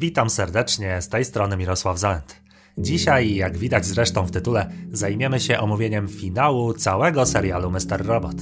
[0.00, 2.40] Witam serdecznie, z tej strony Mirosław Zalent.
[2.78, 8.06] Dzisiaj, jak widać zresztą w tytule, zajmiemy się omówieniem finału całego serialu Mr.
[8.06, 8.36] Robot.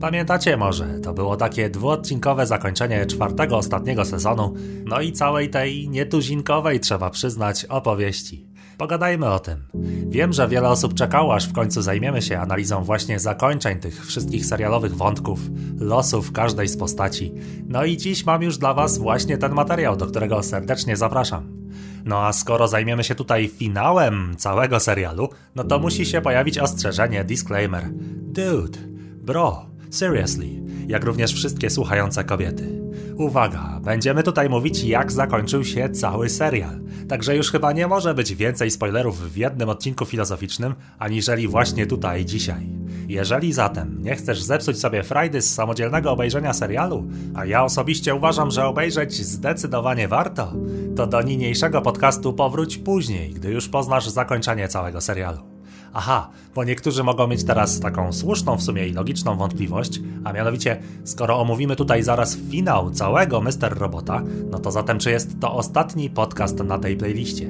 [0.00, 4.54] Pamiętacie może, to było takie dwuodcinkowe zakończenie czwartego ostatniego sezonu,
[4.84, 8.51] no i całej tej nietuzinkowej, trzeba przyznać, opowieści.
[8.82, 9.64] Pogadajmy o tym.
[10.08, 14.46] Wiem, że wiele osób czekało, aż w końcu zajmiemy się analizą właśnie zakończeń tych wszystkich
[14.46, 15.40] serialowych wątków,
[15.78, 17.32] losów każdej z postaci.
[17.68, 21.66] No i dziś mam już dla Was właśnie ten materiał, do którego serdecznie zapraszam.
[22.04, 27.24] No a skoro zajmiemy się tutaj finałem całego serialu, no to musi się pojawić ostrzeżenie,
[27.24, 27.88] disclaimer.
[28.22, 28.78] Dude,
[29.16, 32.82] bro, seriously, jak również wszystkie słuchające kobiety.
[33.16, 36.80] Uwaga, będziemy tutaj mówić jak zakończył się cały serial.
[37.08, 42.24] Także już chyba nie może być więcej spoilerów w jednym odcinku filozoficznym, aniżeli właśnie tutaj
[42.24, 42.68] dzisiaj.
[43.08, 48.50] Jeżeli zatem nie chcesz zepsuć sobie frajdy z samodzielnego obejrzenia serialu, a ja osobiście uważam,
[48.50, 50.52] że obejrzeć zdecydowanie warto,
[50.96, 55.51] to do niniejszego podcastu powróć później, gdy już poznasz zakończenie całego serialu.
[55.94, 60.82] Aha, bo niektórzy mogą mieć teraz taką słuszną w sumie i logiczną wątpliwość, a mianowicie,
[61.04, 63.78] skoro omówimy tutaj zaraz finał całego Mr.
[63.78, 67.48] Robota, no to zatem czy jest to ostatni podcast na tej playliście?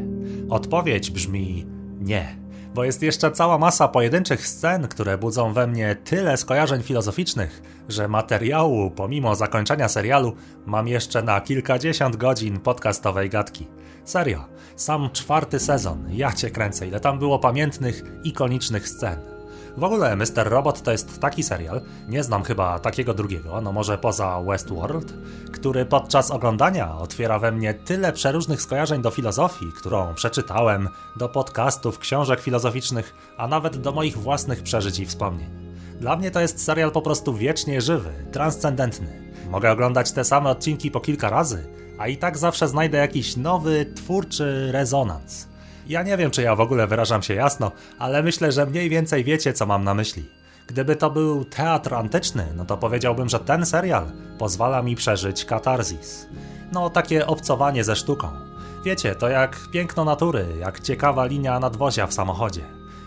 [0.48, 1.66] Odpowiedź brzmi
[2.00, 2.41] nie
[2.74, 8.08] bo jest jeszcze cała masa pojedynczych scen, które budzą we mnie tyle skojarzeń filozoficznych, że
[8.08, 13.66] materiału, pomimo zakończenia serialu, mam jeszcze na kilkadziesiąt godzin podcastowej gadki.
[14.04, 14.44] Serio,
[14.76, 19.31] sam czwarty sezon, ja cię kręcę, ile tam było pamiętnych, ikonicznych scen.
[19.76, 20.48] W ogóle Mr.
[20.48, 25.14] Robot to jest taki serial, nie znam chyba takiego drugiego, no może poza Westworld,
[25.52, 31.98] który podczas oglądania otwiera we mnie tyle przeróżnych skojarzeń do filozofii, którą przeczytałem, do podcastów,
[31.98, 35.50] książek filozoficznych, a nawet do moich własnych przeżyć i wspomnień.
[36.00, 39.32] Dla mnie to jest serial po prostu wiecznie żywy, transcendentny.
[39.50, 41.66] Mogę oglądać te same odcinki po kilka razy,
[41.98, 45.51] a i tak zawsze znajdę jakiś nowy, twórczy rezonans.
[45.86, 49.24] Ja nie wiem, czy ja w ogóle wyrażam się jasno, ale myślę, że mniej więcej
[49.24, 50.24] wiecie, co mam na myśli.
[50.66, 54.06] Gdyby to był teatr antyczny, no to powiedziałbym, że ten serial
[54.38, 56.26] pozwala mi przeżyć katarzis.
[56.72, 58.28] No, takie obcowanie ze sztuką.
[58.84, 62.62] Wiecie, to jak piękno natury, jak ciekawa linia nadwozia w samochodzie.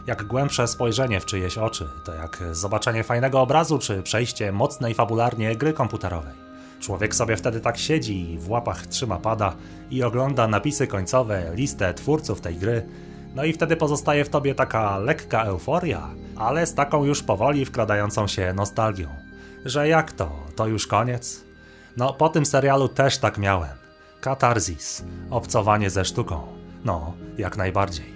[0.08, 5.56] Jak głębsze spojrzenie w czyjeś oczy, to jak zobaczenie fajnego obrazu czy przejście mocnej fabularnie
[5.56, 6.45] gry komputerowej.
[6.86, 9.56] Człowiek sobie wtedy tak siedzi i w łapach trzyma pada
[9.92, 12.88] i ogląda napisy końcowe, listę twórców tej gry.
[13.36, 18.28] No i wtedy pozostaje w tobie taka lekka euforia, ale z taką już powoli wkradającą
[18.28, 19.08] się nostalgią.
[19.66, 20.32] Że jak to?
[20.56, 21.44] To już koniec?
[21.98, 23.78] No, po tym serialu też tak miałem.
[24.22, 26.48] Katarzis, obcowanie ze sztuką.
[26.84, 28.15] No, jak najbardziej.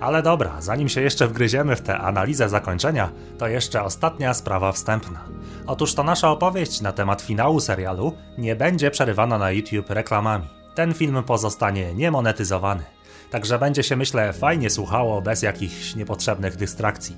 [0.00, 5.24] Ale dobra, zanim się jeszcze wgryziemy w tę analizę zakończenia, to jeszcze ostatnia sprawa wstępna.
[5.66, 10.48] Otóż to nasza opowieść na temat finału serialu nie będzie przerywana na YouTube reklamami.
[10.74, 12.82] Ten film pozostanie niemonetyzowany.
[13.30, 17.16] Także będzie się, myślę, fajnie słuchało bez jakichś niepotrzebnych dystrakcji.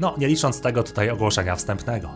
[0.00, 2.10] No, nie licząc tego tutaj ogłoszenia wstępnego.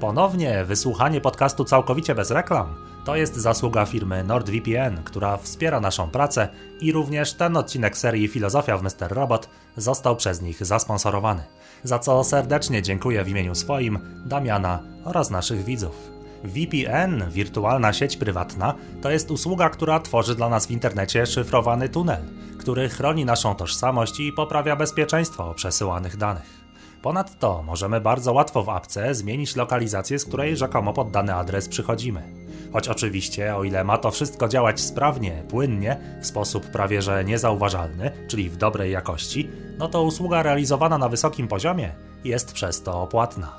[0.00, 6.48] Ponownie wysłuchanie podcastu całkowicie bez reklam to jest zasługa firmy NordVPN, która wspiera naszą pracę
[6.80, 9.08] i również ten odcinek serii Filozofia w Mr.
[9.10, 11.42] Robot został przez nich zasponsorowany.
[11.82, 16.10] Za co serdecznie dziękuję w imieniu swoim, Damiana oraz naszych widzów.
[16.44, 22.22] VPN, wirtualna sieć prywatna, to jest usługa, która tworzy dla nas w internecie szyfrowany tunel,
[22.58, 26.68] który chroni naszą tożsamość i poprawia bezpieczeństwo przesyłanych danych.
[27.02, 32.47] Ponadto możemy bardzo łatwo w apce zmienić lokalizację, z której rzekomo pod dany adres przychodzimy.
[32.72, 38.10] Choć oczywiście, o ile ma to wszystko działać sprawnie, płynnie, w sposób prawie że niezauważalny,
[38.28, 41.92] czyli w dobrej jakości, no to usługa realizowana na wysokim poziomie
[42.24, 43.52] jest przez to opłatna.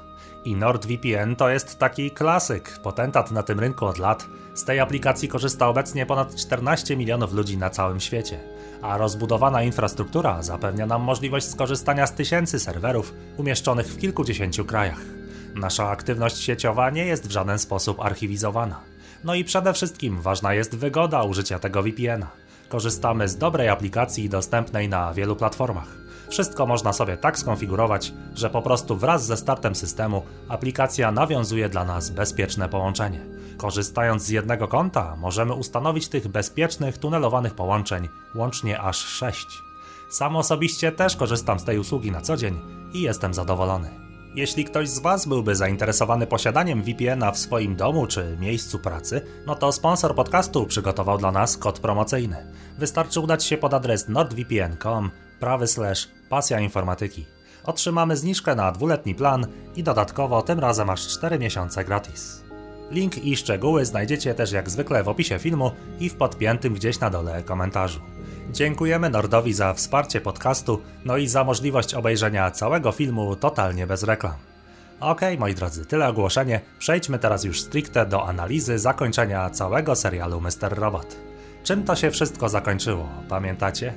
[0.46, 4.26] I NordVPN to jest taki klasyk, potentat na tym rynku od lat.
[4.56, 8.40] Z tej aplikacji korzysta obecnie ponad 14 milionów ludzi na całym świecie
[8.82, 15.02] a rozbudowana infrastruktura zapewnia nam możliwość skorzystania z tysięcy serwerów umieszczonych w kilkudziesięciu krajach.
[15.56, 18.80] Nasza aktywność sieciowa nie jest w żaden sposób archiwizowana.
[19.24, 22.28] No i przede wszystkim ważna jest wygoda użycia tego VPN-a.
[22.70, 25.98] Korzystamy z dobrej aplikacji dostępnej na wielu platformach.
[26.30, 31.86] Wszystko można sobie tak skonfigurować, że po prostu wraz ze startem systemu aplikacja nawiązuje dla
[31.86, 33.20] nas bezpieczne połączenie.
[33.58, 39.48] Korzystając z jednego konta, możemy ustanowić tych bezpiecznych, tunelowanych połączeń łącznie aż 6.
[40.10, 42.60] Sam osobiście też korzystam z tej usługi na co dzień
[42.94, 44.09] i jestem zadowolony.
[44.36, 49.56] Jeśli ktoś z Was byłby zainteresowany posiadaniem VPN-a w swoim domu czy miejscu pracy, no
[49.56, 52.36] to sponsor podcastu przygotował dla nas kod promocyjny.
[52.78, 57.26] Wystarczy udać się pod adres nordvpn.com prawy slash pasja informatyki.
[57.64, 62.44] Otrzymamy zniżkę na dwuletni plan i dodatkowo tym razem aż 4 miesiące gratis.
[62.92, 67.10] Link i szczegóły znajdziecie też jak zwykle w opisie filmu i w podpiętym gdzieś na
[67.10, 68.00] dole komentarzu.
[68.54, 74.34] Dziękujemy Nordowi za wsparcie podcastu, no i za możliwość obejrzenia całego filmu totalnie bez reklam.
[75.00, 76.62] Ok, moi drodzy, tyle ogłoszenie.
[76.80, 80.80] Przejdźmy teraz już stricte do analizy zakończenia całego serialu Mr.
[80.80, 81.16] Robot.
[81.64, 83.94] Czym to się wszystko zakończyło, pamiętacie?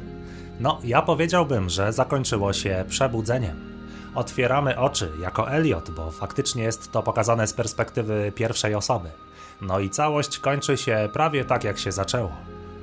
[0.60, 3.72] No, ja powiedziałbym, że zakończyło się przebudzeniem.
[4.14, 9.08] Otwieramy oczy jako Elliot, bo faktycznie jest to pokazane z perspektywy pierwszej osoby.
[9.60, 12.32] No i całość kończy się prawie tak, jak się zaczęło.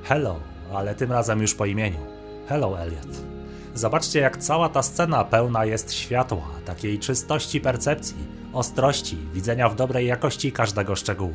[0.04, 0.40] Hello,
[0.74, 1.98] ale tym razem już po imieniu.
[2.48, 3.08] Hello, Elliot.
[3.74, 8.16] Zobaczcie, jak cała ta scena pełna jest światła, takiej czystości percepcji,
[8.52, 11.34] ostrości, widzenia w dobrej jakości każdego szczegółu.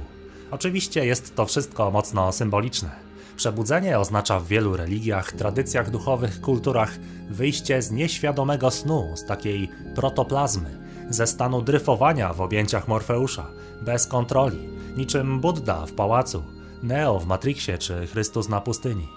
[0.52, 2.90] Oczywiście jest to wszystko mocno symboliczne.
[3.38, 6.92] Przebudzenie oznacza w wielu religiach, tradycjach duchowych, kulturach
[7.30, 10.78] wyjście z nieświadomego snu, z takiej protoplazmy,
[11.10, 13.48] ze stanu dryfowania w objęciach Morfeusza,
[13.82, 16.44] bez kontroli, niczym Buddha w pałacu,
[16.84, 19.15] Neo w Matrixie czy Chrystus na pustyni.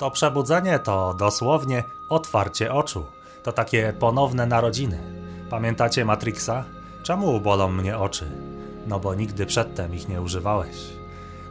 [0.00, 3.06] To przebudzenie to dosłownie otwarcie oczu.
[3.42, 4.98] To takie ponowne narodziny.
[5.50, 6.64] Pamiętacie Matrixa?
[7.02, 8.30] Czemu bolą mnie oczy?
[8.86, 10.76] No bo nigdy przedtem ich nie używałeś.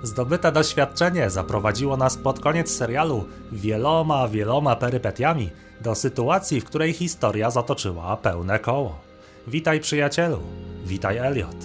[0.03, 5.49] Zdobyte doświadczenie zaprowadziło nas pod koniec serialu wieloma, wieloma perypetiami
[5.81, 8.99] do sytuacji, w której historia zatoczyła pełne koło.
[9.47, 10.39] Witaj przyjacielu,
[10.85, 11.57] witaj Elliot.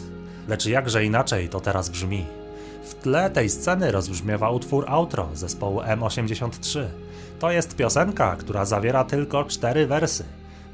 [0.49, 2.44] Lecz jakże inaczej to teraz brzmi.
[2.85, 6.89] W tle tej sceny rozbrzmiewa utwór outro zespołu M83.
[7.39, 10.25] To jest piosenka, która zawiera tylko cztery wersy.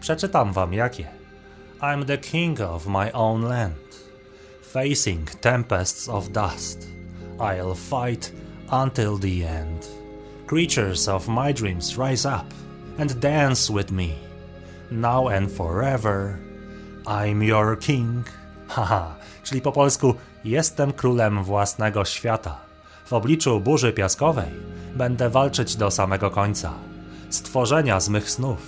[0.00, 1.06] Przeczytam wam jakie.
[1.80, 3.96] I'm the king of my own land,
[4.72, 6.88] facing tempests of dust.
[7.38, 8.32] I'll fight
[8.70, 9.88] until the end.
[10.46, 12.54] Creatures of my dreams rise up
[12.98, 14.08] and dance with me.
[14.90, 16.38] Now and forever,
[17.06, 18.24] I'm your king.
[18.68, 20.14] Haha, czyli po polsku
[20.44, 22.58] jestem królem własnego świata.
[23.06, 24.48] W obliczu burzy piaskowej
[24.94, 26.72] będę walczyć do samego końca.
[27.30, 28.58] Stworzenia z mych snów,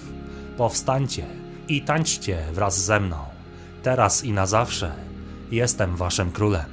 [0.57, 1.27] powstańcie
[1.69, 3.17] i tańczcie wraz ze mną.
[3.83, 4.93] Teraz i na zawsze
[5.51, 6.65] jestem waszym królem.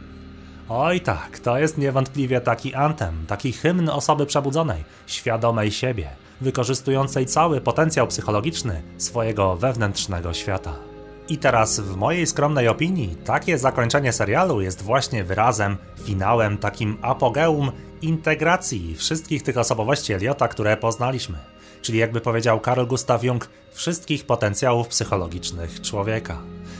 [0.69, 6.09] Oj tak, to jest niewątpliwie taki antem, taki hymn osoby przebudzonej, świadomej siebie,
[6.41, 10.88] wykorzystującej cały potencjał psychologiczny swojego wewnętrznego świata.
[11.29, 17.71] I teraz, w mojej skromnej opinii, takie zakończenie serialu jest właśnie wyrazem, finałem, takim apogeum
[18.01, 21.37] integracji wszystkich tych osobowości Eliota, które poznaliśmy.
[21.81, 26.37] Czyli jakby powiedział Carl Gustav Jung, wszystkich potencjałów psychologicznych człowieka.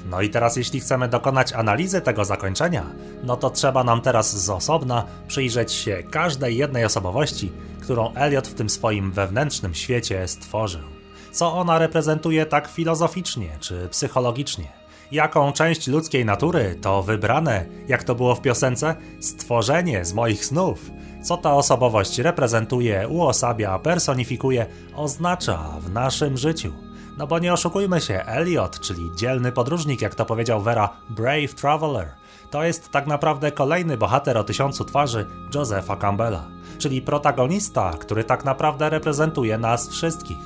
[0.10, 2.86] No i teraz, jeśli chcemy dokonać analizy tego zakończenia,
[3.24, 8.54] no to trzeba nam teraz z osobna przyjrzeć się każdej jednej osobowości, którą Eliot w
[8.54, 10.99] tym swoim wewnętrznym świecie stworzył
[11.32, 14.66] co ona reprezentuje tak filozoficznie czy psychologicznie.
[15.12, 20.92] Jaką część ludzkiej natury to wybrane, jak to było w piosence, stworzenie z moich snów,
[21.24, 24.66] co ta osobowość reprezentuje, uosabia, personifikuje,
[24.96, 26.74] oznacza w naszym życiu.
[27.18, 32.08] No bo nie oszukujmy się, Elliot, czyli dzielny podróżnik, jak to powiedział Vera, Brave Traveler,
[32.52, 36.44] to jest tak naprawdę kolejny bohater o tysiącu twarzy Josepha Campbella,
[36.78, 40.38] czyli protagonista, który tak naprawdę reprezentuje nas wszystkich.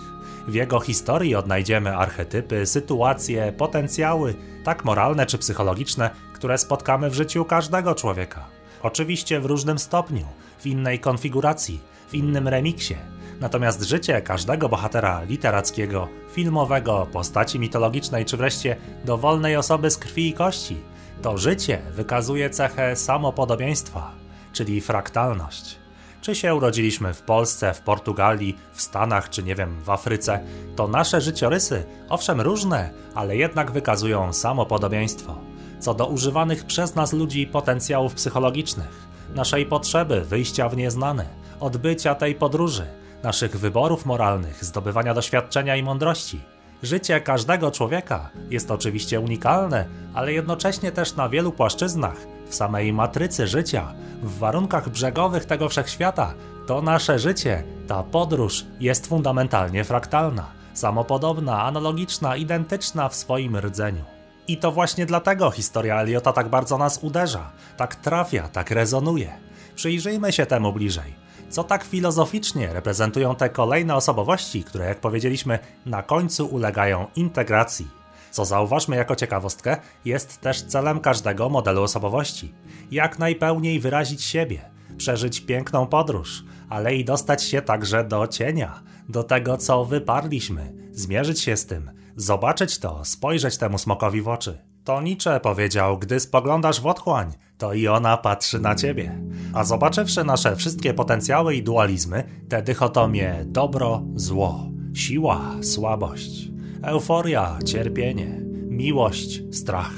[0.48, 7.46] W jego historii odnajdziemy archetypy, sytuacje, potencjały, tak moralne czy psychologiczne, które spotkamy w życiu
[7.46, 8.46] każdego człowieka.
[8.82, 10.26] Oczywiście w różnym stopniu,
[10.60, 12.96] w innej konfiguracji, w innym remiksie.
[13.40, 18.76] Natomiast życie każdego bohatera literackiego, filmowego, postaci mitologicznej czy wreszcie
[19.06, 20.78] dowolnej osoby z krwi i kości,
[21.22, 24.12] to życie wykazuje cechę samopodobieństwa,
[24.54, 25.83] czyli fraktalność
[26.24, 30.40] czy się urodziliśmy w Polsce, w Portugalii, w Stanach, czy nie wiem, w Afryce,
[30.76, 35.38] to nasze życiorysy, owszem różne, ale jednak wykazują samo podobieństwo.
[35.80, 41.26] Co do używanych przez nas ludzi potencjałów psychologicznych, naszej potrzeby wyjścia w nieznane,
[41.60, 42.86] odbycia tej podróży,
[43.24, 46.42] naszych wyborów moralnych, zdobywania doświadczenia i mądrości.
[46.84, 52.18] Życie każdego człowieka jest oczywiście unikalne, ale jednocześnie też na wielu płaszczyznach
[52.54, 56.34] w samej matrycy życia, w warunkach brzegowych tego wszechświata,
[56.68, 64.06] to nasze życie, ta podróż jest fundamentalnie fraktalna, samopodobna, analogiczna, identyczna w swoim rdzeniu.
[64.48, 69.34] I to właśnie dlatego historia Eliota tak bardzo nas uderza, tak trafia, tak rezonuje.
[69.76, 71.14] Przyjrzyjmy się temu bliżej.
[71.50, 78.03] Co tak filozoficznie reprezentują te kolejne osobowości, które, jak powiedzieliśmy, na końcu ulegają integracji
[78.34, 82.54] co zauważmy jako ciekawostkę, jest też celem każdego modelu osobowości.
[82.92, 89.24] Jak najpełniej wyrazić siebie, przeżyć piękną podróż, ale i dostać się także do cienia, do
[89.24, 94.58] tego, co wyparliśmy, zmierzyć się z tym, zobaczyć to, spojrzeć temu smokowi w oczy.
[94.84, 99.22] To Nietzsche powiedział, gdy spoglądasz w otchłań, to i ona patrzy na ciebie.
[99.54, 106.53] A zobaczywszy nasze wszystkie potencjały i dualizmy, te dychotomie dobro, zło, siła, słabość,
[106.84, 109.94] euforia, cierpienie, miłość, strach,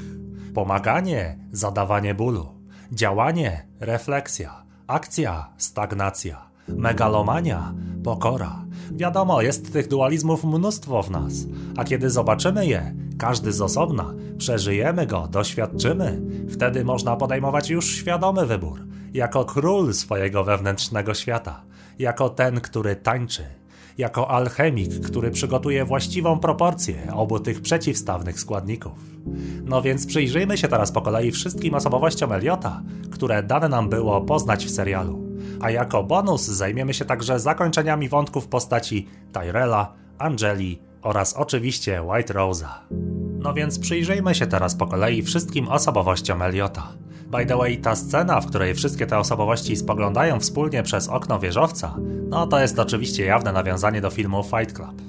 [0.54, 2.48] pomaganie, zadawanie bólu,
[2.92, 7.74] działanie, refleksja, akcja, stagnacja, megalomania,
[8.04, 8.64] pokora.
[8.92, 11.32] Wiadomo, jest tych dualizmów mnóstwo w nas,
[11.76, 18.46] a kiedy zobaczymy je, każdy z osobna, przeżyjemy go, doświadczymy, wtedy można podejmować już świadomy
[18.46, 21.62] wybór, jako król swojego wewnętrznego świata,
[21.98, 23.44] jako ten, który tańczy,
[23.98, 28.92] jako alchemik, który przygotuje właściwą proporcję obu tych przeciwstawnych składników.
[29.64, 34.66] No więc przyjrzyjmy się teraz po kolei wszystkim osobowościom Eliota, które dane nam było poznać
[34.66, 35.26] w serialu.
[35.60, 42.68] A jako bonus zajmiemy się także zakończeniami wątków postaci Tyrella, Angeli oraz oczywiście White Rose'a.
[43.38, 46.92] No więc przyjrzyjmy się teraz po kolei wszystkim osobowościom Eliota.
[47.30, 51.94] By the way, ta scena, w której wszystkie te osobowości spoglądają wspólnie przez okno wieżowca,
[52.28, 55.02] no to jest oczywiście jawne nawiązanie do filmu Fight Club.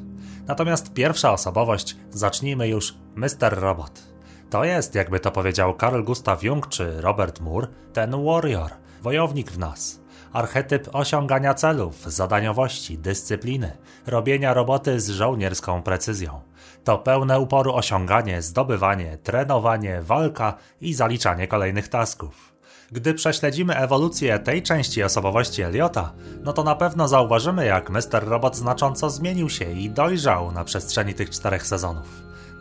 [0.47, 3.59] Natomiast pierwsza osobowość, zacznijmy już Mr.
[3.59, 4.03] Robot.
[4.49, 8.71] To jest, jakby to powiedział Carl Gustav Jung czy Robert Moore, ten warrior,
[9.01, 9.99] wojownik w nas.
[10.33, 16.46] Archetyp osiągania celów, zadaniowości, dyscypliny, robienia roboty z żołnierską precyzją.
[16.87, 22.53] To pełne uporu osiąganie, zdobywanie, trenowanie, walka i zaliczanie kolejnych tasków.
[22.91, 26.13] Gdy prześledzimy ewolucję tej części osobowości Eliota,
[26.43, 28.27] no to na pewno zauważymy, jak Mr.
[28.27, 32.07] Robot znacząco zmienił się i dojrzał na przestrzeni tych czterech sezonów.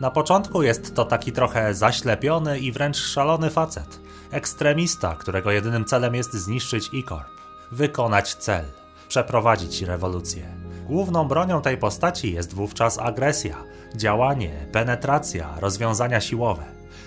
[0.01, 6.15] Na początku jest to taki trochę zaślepiony i wręcz szalony facet, ekstremista, którego jedynym celem
[6.15, 7.29] jest zniszczyć E-Corp,
[7.73, 8.65] wykonać cel,
[9.09, 10.47] przeprowadzić rewolucję.
[10.87, 13.57] Główną bronią tej postaci jest wówczas agresja,
[13.97, 16.63] działanie, penetracja, rozwiązania siłowe.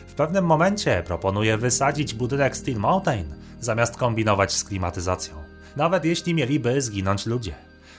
[0.07, 5.35] W pewnym momencie proponuje wysadzić budynek Steel Mountain, zamiast kombinować z klimatyzacją.
[5.75, 7.55] Nawet jeśli mieliby zginąć ludzie.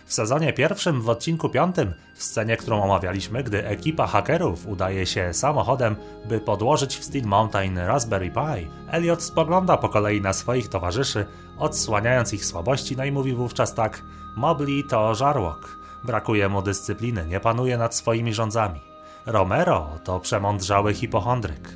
[0.06, 5.35] W sezonie pierwszym, w odcinku piątym, w scenie, którą omawialiśmy, gdy ekipa hakerów udaje się
[5.35, 5.97] samochodem,
[6.28, 11.26] by podłożyć w Steel Mountain Raspberry Pi, Elliot spogląda po kolei na swoich towarzyszy,
[11.59, 14.02] odsłaniając ich słabości, no i mówi wówczas tak:
[14.37, 15.79] Mobley to żarłok.
[16.04, 18.80] Brakuje mu dyscypliny, nie panuje nad swoimi rządzami.
[19.26, 21.69] Romero to przemądrzały hipochondryk.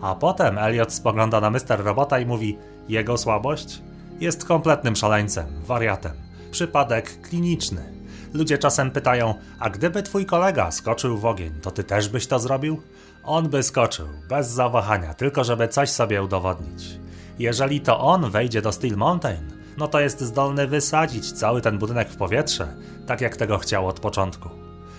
[0.00, 1.84] A potem Elliot spogląda na Mr.
[1.84, 3.82] Robota i mówi: Jego słabość?
[4.20, 6.12] Jest kompletnym szaleńcem, wariatem.
[6.50, 7.96] Przypadek kliniczny.
[8.34, 12.38] Ludzie czasem pytają: A gdyby twój kolega skoczył w ogień, to ty też byś to
[12.38, 12.82] zrobił?
[13.24, 17.00] On by skoczył, bez zawahania, tylko żeby coś sobie udowodnić.
[17.38, 22.08] Jeżeli to on wejdzie do Steel Mountain, no to jest zdolny wysadzić cały ten budynek
[22.10, 22.68] w powietrze,
[23.06, 24.48] tak jak tego chciał od początku.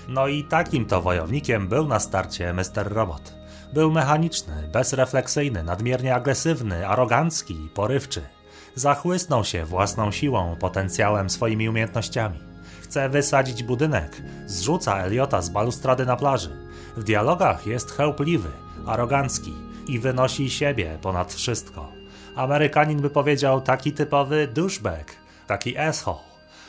[0.07, 2.93] No i takim to wojownikiem był na starcie Mr.
[2.93, 3.33] Robot.
[3.73, 8.21] Był mechaniczny, bezrefleksyjny, nadmiernie agresywny, arogancki, porywczy.
[8.75, 12.39] Zachłysnął się własną siłą, potencjałem, swoimi umiejętnościami.
[12.81, 16.49] Chce wysadzić budynek, zrzuca Eliota z balustrady na plaży.
[16.97, 18.49] W dialogach jest chełpliwy,
[18.85, 19.53] arogancki
[19.87, 21.96] i wynosi siebie ponad wszystko.
[22.37, 25.15] Amerykanin by powiedział taki typowy douchebag,
[25.47, 26.17] taki asshole.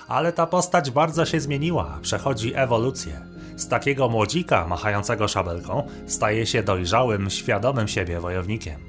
[0.08, 3.20] Ale ta postać bardzo się zmieniła, przechodzi ewolucję.
[3.56, 8.80] Z takiego młodzika machającego szabelką staje się dojrzałym, świadomym siebie wojownikiem.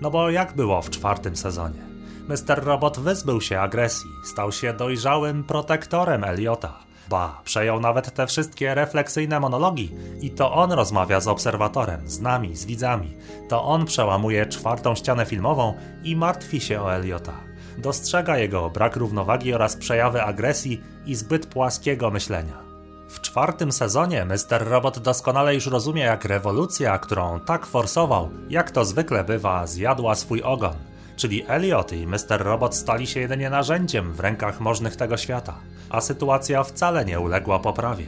[0.00, 1.82] No bo jak było w czwartym sezonie?
[2.28, 2.64] Mr.
[2.64, 6.78] Robot wyzbył się agresji, stał się dojrzałym protektorem Eliota.
[7.08, 12.56] Ba, przejął nawet te wszystkie refleksyjne monologi i to on rozmawia z obserwatorem, z nami,
[12.56, 13.16] z widzami.
[13.48, 17.40] To on przełamuje czwartą ścianę filmową i martwi się o Eliota.
[17.78, 22.64] Dostrzega jego brak równowagi oraz przejawy agresji i zbyt płaskiego myślenia.
[23.08, 24.68] W czwartym sezonie Mr.
[24.68, 30.42] Robot doskonale już rozumie, jak rewolucja, którą tak forsował, jak to zwykle bywa, zjadła swój
[30.42, 30.74] ogon.
[31.16, 32.18] Czyli Elliot i Mr.
[32.38, 35.58] Robot stali się jedynie narzędziem w rękach możnych tego świata,
[35.90, 38.06] a sytuacja wcale nie uległa poprawie.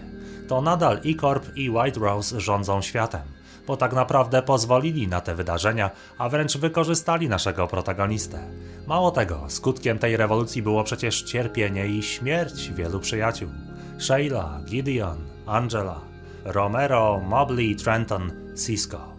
[0.49, 3.23] To nadal E-Corp i White Rose rządzą światem,
[3.67, 8.39] bo tak naprawdę pozwolili na te wydarzenia, a wręcz wykorzystali naszego protagonistę.
[8.87, 13.49] Mało tego, skutkiem tej rewolucji było przecież cierpienie i śmierć wielu przyjaciół.
[13.99, 16.01] Sheila, Gideon, Angela,
[16.45, 18.33] Romero, Mobley, Trenton,
[18.67, 19.16] Cisco.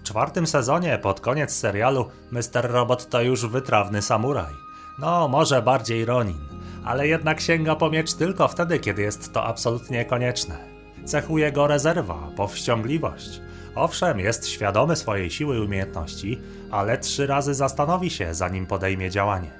[0.00, 2.70] W czwartym sezonie, pod koniec serialu, Mr.
[2.70, 4.52] Robot to już wytrawny samuraj.
[4.98, 6.38] No, może bardziej Ronin,
[6.84, 10.58] ale jednak sięga po miecz tylko wtedy, kiedy jest to absolutnie konieczne.
[11.04, 13.40] Cechuje go rezerwa, powściągliwość.
[13.74, 16.40] Owszem, jest świadomy swojej siły i umiejętności,
[16.70, 19.50] ale trzy razy zastanowi się, zanim podejmie działanie.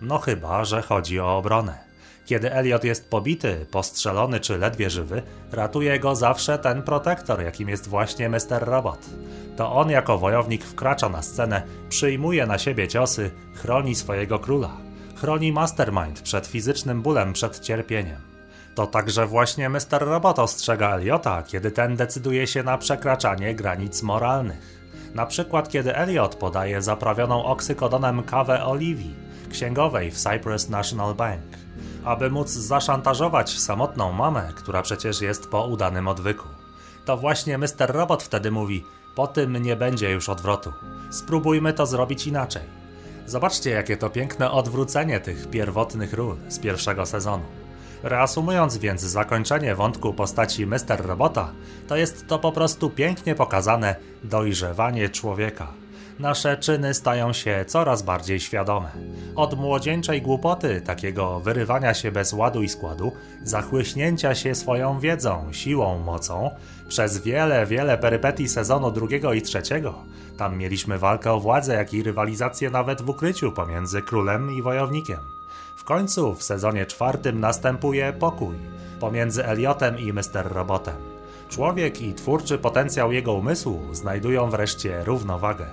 [0.00, 1.87] No chyba, że chodzi o obronę.
[2.28, 7.88] Kiedy Elliot jest pobity, postrzelony czy ledwie żywy, ratuje go zawsze ten protektor, jakim jest
[7.88, 8.60] właśnie Mr.
[8.60, 8.98] Robot.
[9.56, 14.76] To on jako wojownik wkracza na scenę, przyjmuje na siebie ciosy, chroni swojego króla.
[15.16, 18.20] Chroni Mastermind przed fizycznym bólem, przed cierpieniem.
[18.74, 20.00] To także właśnie Mr.
[20.00, 24.78] Robot ostrzega Eliota, kiedy ten decyduje się na przekraczanie granic moralnych.
[25.14, 29.14] Na przykład kiedy Elliot podaje zaprawioną oksykodonem kawę Oliwii,
[29.50, 31.57] księgowej w Cyprus National Bank,
[32.04, 36.48] aby móc zaszantażować samotną mamę, która przecież jest po udanym odwyku.
[37.04, 37.88] To właśnie Mr.
[37.88, 40.72] Robot wtedy mówi: Po tym nie będzie już odwrotu.
[41.10, 42.62] Spróbujmy to zrobić inaczej.
[43.26, 47.44] Zobaczcie, jakie to piękne odwrócenie tych pierwotnych ról z pierwszego sezonu.
[48.02, 51.06] Reasumując więc zakończenie wątku postaci Mr.
[51.06, 51.52] Robota,
[51.88, 55.72] to jest to po prostu pięknie pokazane dojrzewanie człowieka.
[56.18, 58.90] Nasze czyny stają się coraz bardziej świadome.
[59.36, 65.98] Od młodzieńczej głupoty, takiego wyrywania się bez ładu i składu, zachłyśnięcia się swoją wiedzą, siłą,
[65.98, 66.50] mocą,
[66.88, 69.94] przez wiele, wiele perypetii sezonu drugiego i trzeciego.
[70.38, 75.38] Tam mieliśmy walkę o władzę, jak i rywalizację nawet w ukryciu pomiędzy królem i wojownikiem
[75.88, 78.56] końcu w sezonie czwartym następuje pokój
[79.00, 80.52] pomiędzy Eliotem i Mr.
[80.52, 80.94] Robotem.
[81.48, 85.66] Człowiek i twórczy potencjał jego umysłu znajdują wreszcie równowagę.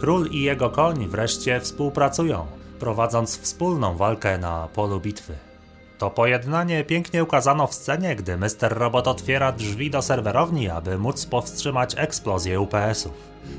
[0.00, 2.46] Król i jego koń wreszcie współpracują,
[2.78, 5.34] prowadząc wspólną walkę na polu bitwy.
[5.98, 8.48] To pojednanie pięknie ukazano w scenie, gdy Mr.
[8.70, 13.14] Robot otwiera drzwi do serwerowni, aby móc powstrzymać eksplozję UPS-ów.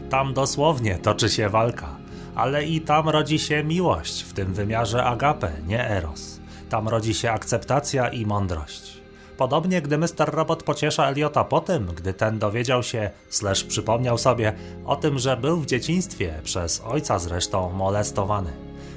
[0.09, 1.95] Tam dosłownie toczy się walka
[2.39, 6.39] ale i tam rodzi się miłość, w tym wymiarze agape, nie eros.
[6.69, 8.98] Tam rodzi się akceptacja i mądrość.
[9.39, 10.27] Podobnie gdy Mr.
[10.27, 14.53] Robot pociesza Eliota po tym, gdy ten dowiedział się, slash przypomniał sobie
[14.85, 18.51] o tym, że był w dzieciństwie, przez ojca zresztą, molestowany.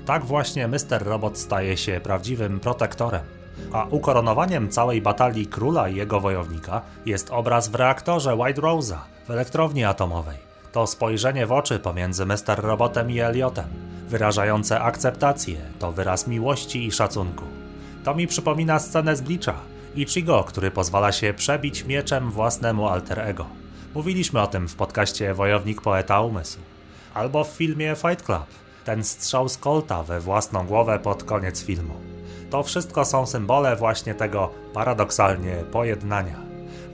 [0.06, 1.02] Tak właśnie Mr.
[1.02, 3.22] Robot staje się prawdziwym protektorem.
[3.72, 9.30] A ukoronowaniem całej batalii króla i jego wojownika jest obraz w reaktorze White Rose'a w
[9.30, 12.58] elektrowni atomowej to spojrzenie w oczy pomiędzy Mr.
[12.58, 13.68] Robotem i Eliotem,
[14.08, 17.44] wyrażające akceptację, to wyraz miłości i szacunku.
[18.04, 23.46] To mi przypomina scenę z Bleacha, Ichigo, który pozwala się przebić mieczem własnemu alter ego.
[23.94, 26.62] Mówiliśmy o tym w podcaście Wojownik Poeta Umysłu.
[27.14, 28.46] Albo w filmie Fight Club,
[28.84, 31.94] ten strzał z kolta we własną głowę pod koniec filmu.
[32.50, 36.36] To wszystko są symbole właśnie tego paradoksalnie pojednania.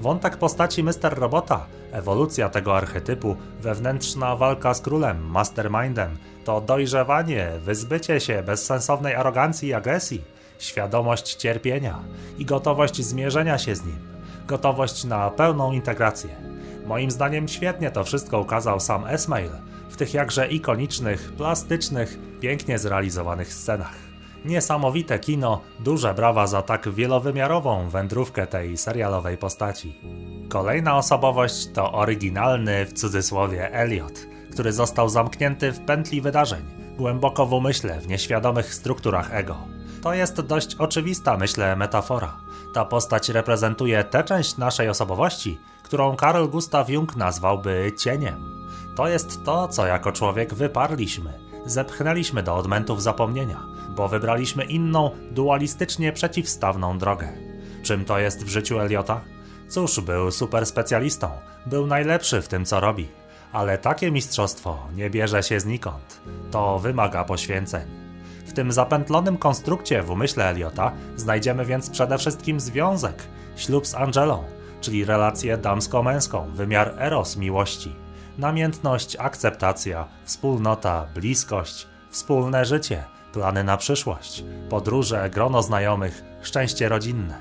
[0.00, 1.18] Wątek postaci Mr.
[1.18, 9.68] Robota Ewolucja tego archetypu, wewnętrzna walka z królem, mastermindem, to dojrzewanie, wyzbycie się bezsensownej arogancji
[9.68, 10.24] i agresji,
[10.58, 11.98] świadomość cierpienia
[12.38, 13.98] i gotowość zmierzenia się z nim,
[14.46, 16.30] gotowość na pełną integrację.
[16.86, 19.50] Moim zdaniem świetnie to wszystko ukazał sam Esmail
[19.88, 23.94] w tych jakże ikonicznych, plastycznych, pięknie zrealizowanych scenach.
[24.44, 29.94] Niesamowite kino, duże brawa za tak wielowymiarową wędrówkę tej serialowej postaci.
[30.48, 36.62] Kolejna osobowość to oryginalny w cudzysłowie Elliot, który został zamknięty w pętli wydarzeń,
[36.96, 39.77] głęboko w umyśle, w nieświadomych strukturach ego.
[40.02, 42.36] To jest dość oczywista, myślę, metafora.
[42.72, 48.66] Ta postać reprezentuje tę część naszej osobowości, którą Karl Gustav Jung nazwałby cieniem.
[48.96, 51.32] To jest to, co jako człowiek wyparliśmy,
[51.66, 57.32] zepchnęliśmy do odmętów zapomnienia, bo wybraliśmy inną, dualistycznie przeciwstawną drogę.
[57.82, 59.20] Czym to jest w życiu Eliota?
[59.68, 61.30] Cóż, był super specjalistą,
[61.66, 63.08] był najlepszy w tym, co robi,
[63.52, 66.20] ale takie mistrzostwo nie bierze się znikąd.
[66.50, 68.07] To wymaga poświęceń.
[68.48, 73.22] W tym zapętlonym konstrukcie w umyśle Eliota znajdziemy więc przede wszystkim związek,
[73.56, 74.44] ślub z Angelą,
[74.80, 77.94] czyli relację damsko-męską, wymiar eros miłości,
[78.38, 87.38] namiętność, akceptacja, wspólnota, bliskość, wspólne życie, plany na przyszłość, podróże, grono znajomych, szczęście rodzinne.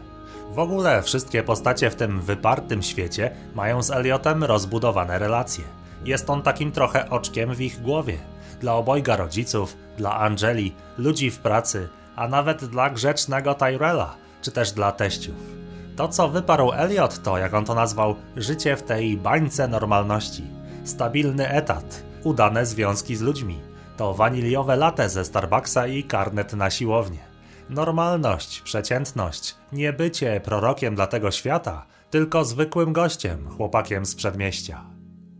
[0.49, 5.63] W ogóle wszystkie postacie w tym wypartym świecie mają z Eliotem rozbudowane relacje.
[6.05, 8.17] Jest on takim trochę oczkiem w ich głowie.
[8.59, 14.71] Dla obojga rodziców, dla Angeli, ludzi w pracy, a nawet dla grzecznego Tyrella, czy też
[14.71, 15.35] dla teściów.
[15.95, 20.43] To, co wyparł Elliot, to, jak on to nazwał, życie w tej bańce normalności.
[20.83, 23.59] Stabilny etat, udane związki z ludźmi.
[23.97, 27.19] To waniliowe latte ze Starbucksa i karnet na siłownię.
[27.69, 34.96] Normalność, przeciętność, nie bycie prorokiem dla tego świata, tylko zwykłym gościem, chłopakiem z przedmieścia.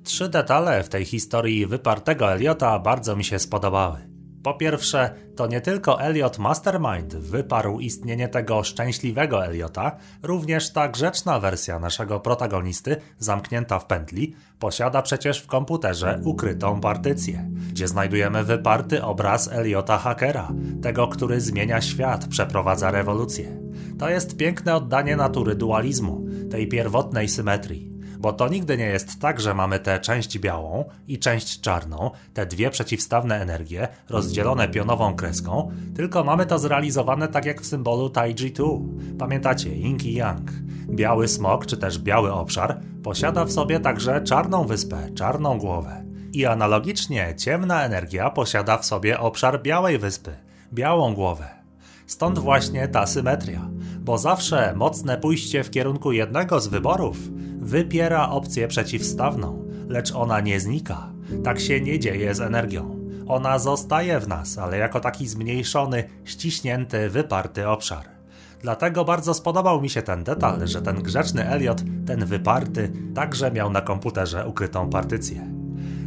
[0.08, 3.98] Trzy detale w tej historii wypartego Eliota bardzo mi się spodobały.
[4.44, 11.40] Po pierwsze, to nie tylko Elliot Mastermind wyparł istnienie tego szczęśliwego Eliota, również ta grzeczna
[11.40, 19.04] wersja naszego protagonisty, zamknięta w pętli, posiada przecież w komputerze ukrytą partycję, gdzie znajdujemy wyparty
[19.04, 23.62] obraz Eliota Hackera, tego, który zmienia świat, przeprowadza rewolucję.
[24.00, 27.97] To jest piękne oddanie natury dualizmu, tej pierwotnej symetrii.
[28.18, 32.46] Bo to nigdy nie jest tak, że mamy tę część białą i część czarną, te
[32.46, 38.52] dwie przeciwstawne energie, rozdzielone pionową kreską, tylko mamy to zrealizowane tak jak w symbolu Taiji
[38.52, 38.90] Tu.
[39.20, 40.52] Pamiętacie, Yin i Yang.
[40.90, 46.04] Biały smok, czy też biały obszar, posiada w sobie także czarną wyspę, czarną głowę.
[46.34, 50.36] I analogicznie ciemna energia posiada w sobie obszar białej wyspy,
[50.74, 51.48] białą głowę.
[52.08, 57.18] Stąd właśnie ta symetria, bo zawsze mocne pójście w kierunku jednego z wyborów
[57.68, 61.10] wypiera opcję przeciwstawną, lecz ona nie znika.
[61.44, 63.00] Tak się nie dzieje z energią.
[63.28, 68.06] Ona zostaje w nas, ale jako taki zmniejszony, ściśnięty, wyparty obszar.
[68.62, 73.70] Dlatego bardzo spodobał mi się ten detal, że ten grzeczny Elliot, ten wyparty, także miał
[73.70, 75.48] na komputerze ukrytą partycję.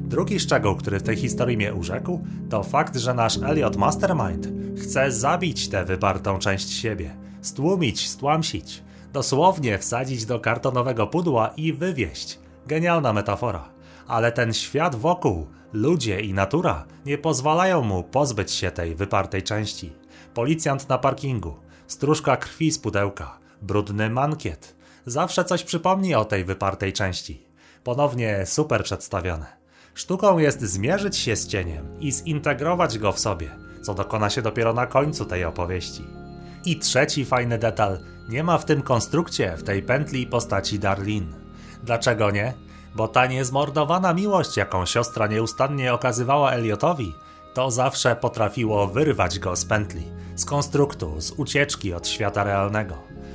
[0.01, 2.21] Drugi szczegół, który w tej historii mnie urzekł,
[2.51, 9.79] to fakt, że nasz Elliot Mastermind chce zabić tę wypartą część siebie, stłumić, stłamsić, dosłownie
[9.79, 12.39] wsadzić do kartonowego pudła i wywieźć.
[12.67, 13.69] Genialna metafora.
[14.07, 19.93] Ale ten świat wokół, ludzie i natura nie pozwalają mu pozbyć się tej wypartej części.
[20.35, 24.77] Policjant na parkingu, stróżka krwi z pudełka, brudny mankiet.
[25.07, 27.47] Zawsze coś przypomni o tej wypartej części.
[27.85, 29.47] Ponownie super przedstawione.
[29.95, 33.51] Sztuką jest zmierzyć się z cieniem i zintegrować go w sobie,
[33.83, 36.20] co dokona się dopiero na końcu tej opowieści.
[36.65, 41.35] I trzeci fajny detal: nie ma w tym konstrukcie, w tej pętli postaci Darlin.
[41.83, 42.55] Dlaczego nie?
[42.95, 47.15] Bo ta niezmordowana miłość, jaką siostra nieustannie okazywała Eliotowi,
[47.55, 50.03] to zawsze potrafiło wyrwać go z pętli,
[50.37, 52.95] z konstruktu, z ucieczki od świata realnego.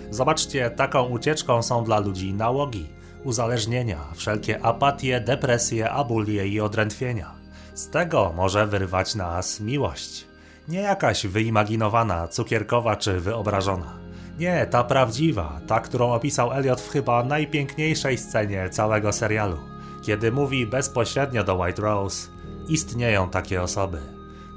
[0.09, 2.89] Zobaczcie, taką ucieczką są dla ludzi nałogi
[3.23, 7.31] uzależnienia, wszelkie apatie, depresje, abulie i odrętwienia.
[7.73, 10.27] Z tego może wyrwać nas miłość.
[10.67, 13.97] Nie jakaś wyimaginowana, cukierkowa czy wyobrażona.
[14.39, 19.57] Nie, ta prawdziwa, ta, którą opisał Elliot w chyba najpiękniejszej scenie całego serialu,
[20.03, 22.27] kiedy mówi bezpośrednio do White Rose:
[22.69, 24.01] Istnieją takie osoby.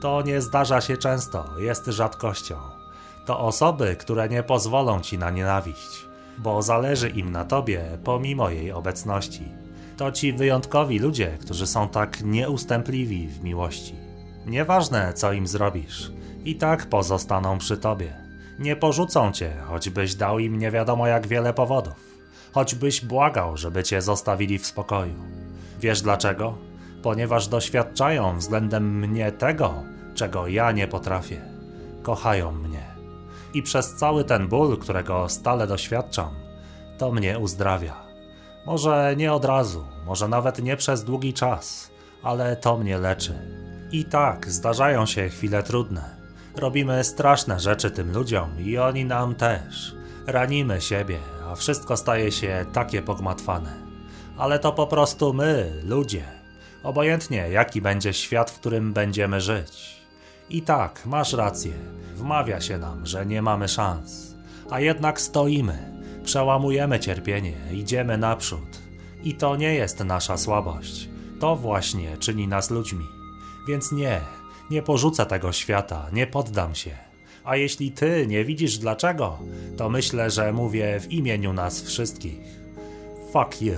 [0.00, 2.56] To nie zdarza się często, jest rzadkością.
[3.26, 8.72] To osoby, które nie pozwolą ci na nienawiść bo zależy im na tobie pomimo jej
[8.72, 9.44] obecności.
[9.96, 14.07] To ci wyjątkowi ludzie, którzy są tak nieustępliwi w miłości.
[14.48, 16.12] Nieważne, co im zrobisz,
[16.44, 18.14] i tak pozostaną przy tobie.
[18.58, 22.18] Nie porzucą cię, choćbyś dał im nie wiadomo jak wiele powodów.
[22.52, 25.14] Choćbyś błagał, żeby cię zostawili w spokoju.
[25.80, 26.58] Wiesz dlaczego?
[27.02, 29.74] Ponieważ doświadczają względem mnie tego,
[30.14, 31.40] czego ja nie potrafię.
[32.02, 32.98] Kochają mnie
[33.54, 36.34] i przez cały ten ból, którego stale doświadczam,
[36.98, 37.94] to mnie uzdrawia.
[38.66, 41.90] Może nie od razu, może nawet nie przez długi czas,
[42.22, 43.67] ale to mnie leczy.
[43.92, 46.04] I tak, zdarzają się chwile trudne.
[46.56, 49.94] Robimy straszne rzeczy tym ludziom i oni nam też.
[50.26, 53.72] Ranimy siebie, a wszystko staje się takie pogmatwane.
[54.36, 56.24] Ale to po prostu my, ludzie.
[56.82, 60.02] Obojętnie jaki będzie świat, w którym będziemy żyć.
[60.50, 61.72] I tak, masz rację.
[62.14, 64.34] Wmawia się nam, że nie mamy szans.
[64.70, 68.78] A jednak stoimy, przełamujemy cierpienie, idziemy naprzód.
[69.22, 71.08] I to nie jest nasza słabość.
[71.40, 73.17] To właśnie czyni nas ludźmi.
[73.68, 74.20] Więc nie,
[74.70, 76.90] nie porzucę tego świata, nie poddam się.
[77.44, 79.38] A jeśli ty nie widzisz dlaczego,
[79.76, 82.40] to myślę, że mówię w imieniu nas wszystkich.
[83.32, 83.74] Fuck you.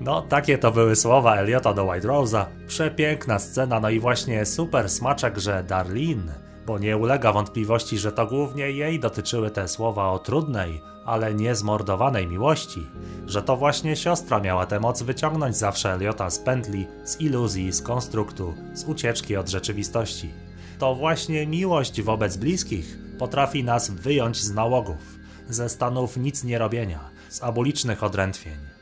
[0.00, 2.44] No, takie to były słowa Eliota do White Rose'a.
[2.66, 6.34] Przepiękna scena, no i właśnie super smaczek, że Darlene,
[6.66, 12.26] bo nie ulega wątpliwości, że to głównie jej dotyczyły te słowa o trudnej, ale niezmordowanej
[12.26, 12.86] miłości,
[13.26, 17.82] że to właśnie siostra miała tę moc wyciągnąć zawsze Eliota z pętli, z iluzji, z
[17.82, 20.30] konstruktu, z ucieczki od rzeczywistości.
[20.78, 27.00] To właśnie miłość wobec bliskich potrafi nas wyjąć z nałogów, ze stanów nic nie robienia,
[27.28, 28.72] z abolicznych odrętwień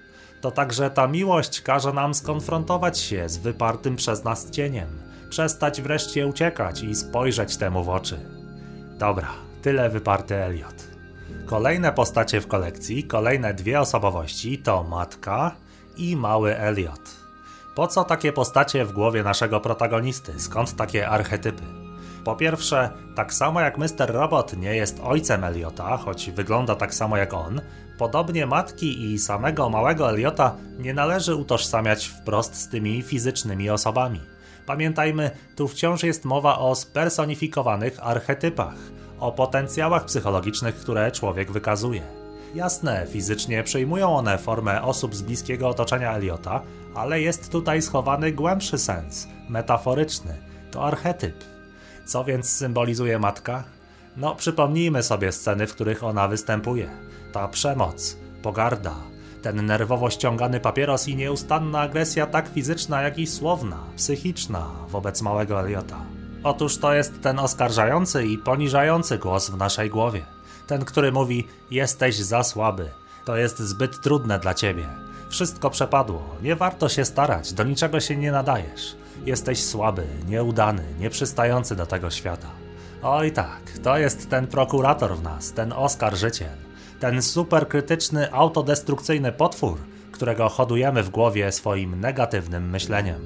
[0.41, 4.89] to także ta miłość każe nam skonfrontować się z wypartym przez nas cieniem,
[5.31, 8.21] przestać wreszcie uciekać i spojrzeć temu w oczy.
[8.99, 9.29] Dobra,
[9.63, 10.91] tyle wyparty Elliot.
[11.47, 15.55] Kolejne postacie w kolekcji, kolejne dwie osobowości to matka
[15.97, 17.11] i mały Elliot.
[17.75, 20.41] Po co takie postacie w głowie naszego protagonisty?
[20.41, 21.63] Skąd takie archetypy?
[22.25, 24.09] Po pierwsze, tak samo jak Mr.
[24.09, 27.61] Robot nie jest ojcem Eliota, choć wygląda tak samo jak on,
[27.99, 34.21] podobnie matki i samego małego Eliota nie należy utożsamiać wprost z tymi fizycznymi osobami.
[34.71, 38.75] Pamiętajmy, tu wciąż jest mowa o spersonifikowanych archetypach,
[39.21, 42.03] o potencjałach psychologicznych, które człowiek wykazuje.
[42.55, 46.63] Jasne, fizycznie przyjmują one formę osób z bliskiego otoczenia Eliota,
[46.95, 50.37] ale jest tutaj schowany głębszy sens, metaforyczny.
[50.71, 51.45] To archetyp.
[52.05, 53.65] Co więc symbolizuje matka?
[54.17, 56.91] No, przypomnijmy sobie sceny, w których ona występuje.
[57.33, 58.95] Ta przemoc, pogarda,
[59.43, 65.61] ten nerwowo ściągany papieros i nieustanna agresja tak fizyczna, jak i słowna, psychiczna wobec małego
[65.61, 66.05] Eliota.
[66.45, 70.25] Otóż to jest ten oskarżający i poniżający głos w naszej głowie.
[70.67, 72.91] Ten, który mówi: Jesteś za słaby,
[73.25, 74.89] to jest zbyt trudne dla ciebie.
[75.31, 78.97] Wszystko przepadło, nie warto się starać, do niczego się nie nadajesz.
[79.27, 82.49] Jesteś słaby, nieudany, nieprzystający do tego świata.
[83.03, 86.57] Oj tak, to jest ten prokurator w nas, ten oskarżyciel,
[87.01, 89.79] ten superkrytyczny, autodestrukcyjny potwór,
[90.13, 93.21] którego hodujemy w głowie swoim negatywnym myśleniem.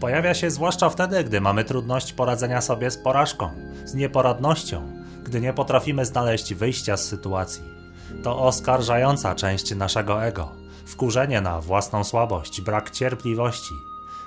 [0.00, 3.50] Pojawia się zwłaszcza wtedy, gdy mamy trudność poradzenia sobie z porażką,
[3.84, 7.62] z nieporadnością, gdy nie potrafimy znaleźć wyjścia z sytuacji.
[8.22, 10.52] To oskarżająca część naszego ego,
[10.86, 13.74] wkurzenie na własną słabość, brak cierpliwości.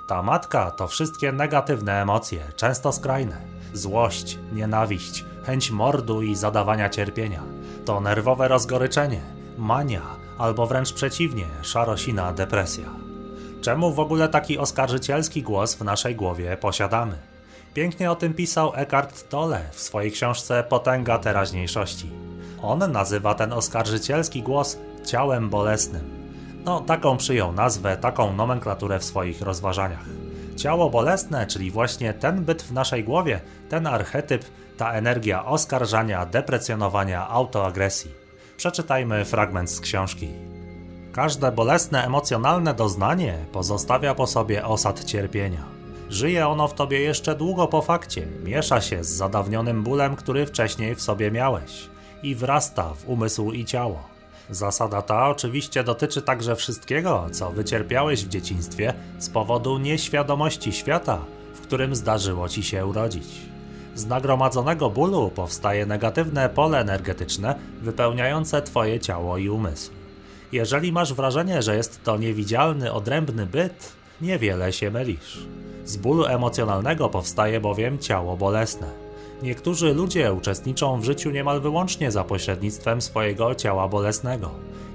[0.08, 3.36] Ta matka to wszystkie negatywne emocje, często skrajne.
[3.72, 7.42] Złość, nienawiść, chęć mordu i zadawania cierpienia.
[7.88, 9.20] To nerwowe rozgoryczenie,
[9.58, 10.02] mania,
[10.38, 12.84] albo wręcz przeciwnie, szarosina, depresja.
[13.62, 17.18] Czemu w ogóle taki oskarżycielski głos w naszej głowie posiadamy?
[17.74, 22.10] Pięknie o tym pisał Eckhart Tolle w swojej książce Potęga teraźniejszości.
[22.62, 26.32] On nazywa ten oskarżycielski głos ciałem bolesnym.
[26.64, 30.04] No, taką przyjął nazwę, taką nomenklaturę w swoich rozważaniach.
[30.56, 34.44] Ciało bolesne, czyli właśnie ten byt w naszej głowie, ten archetyp,
[34.78, 38.10] ta energia oskarżania, deprecjonowania, autoagresji.
[38.56, 40.28] Przeczytajmy fragment z książki.
[41.12, 45.64] Każde bolesne emocjonalne doznanie pozostawia po sobie osad cierpienia.
[46.10, 50.94] Żyje ono w tobie jeszcze długo po fakcie, miesza się z zadawnionym bólem, który wcześniej
[50.94, 51.88] w sobie miałeś
[52.22, 54.02] i wrasta w umysł i ciało.
[54.50, 61.18] Zasada ta oczywiście dotyczy także wszystkiego, co wycierpiałeś w dzieciństwie z powodu nieświadomości świata,
[61.54, 63.57] w którym zdarzyło ci się urodzić.
[63.98, 69.90] Z nagromadzonego bólu powstaje negatywne pole energetyczne wypełniające twoje ciało i umysł.
[70.52, 75.46] Jeżeli masz wrażenie, że jest to niewidzialny, odrębny byt, niewiele się mylisz.
[75.84, 78.86] Z bólu emocjonalnego powstaje bowiem ciało bolesne.
[79.42, 84.50] Niektórzy ludzie uczestniczą w życiu niemal wyłącznie za pośrednictwem swojego ciała bolesnego.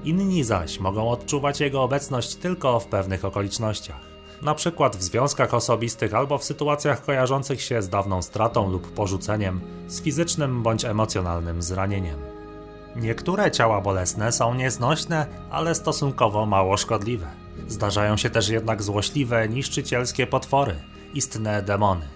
[0.05, 4.12] Inni zaś mogą odczuwać jego obecność tylko w pewnych okolicznościach.
[4.43, 9.61] Na przykład w związkach osobistych albo w sytuacjach kojarzących się z dawną stratą lub porzuceniem,
[9.87, 12.19] z fizycznym bądź emocjonalnym zranieniem.
[12.95, 17.27] Niektóre ciała bolesne są nieznośne, ale stosunkowo mało szkodliwe.
[17.67, 20.75] Zdarzają się też jednak złośliwe, niszczycielskie potwory,
[21.13, 22.07] istne demony.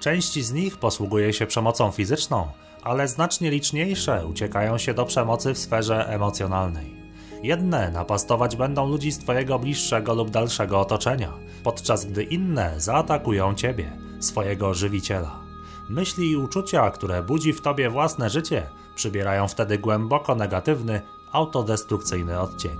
[0.00, 2.48] Część z nich posługuje się przemocą fizyczną,
[2.82, 7.03] ale znacznie liczniejsze uciekają się do przemocy w sferze emocjonalnej.
[7.44, 11.32] Jedne napastować będą ludzi z Twojego bliższego lub dalszego otoczenia,
[11.64, 15.40] podczas gdy inne zaatakują Ciebie, swojego żywiciela.
[15.88, 18.62] Myśli i uczucia, które budzi w Tobie własne życie,
[18.94, 21.02] przybierają wtedy głęboko negatywny,
[21.32, 22.76] autodestrukcyjny odcień.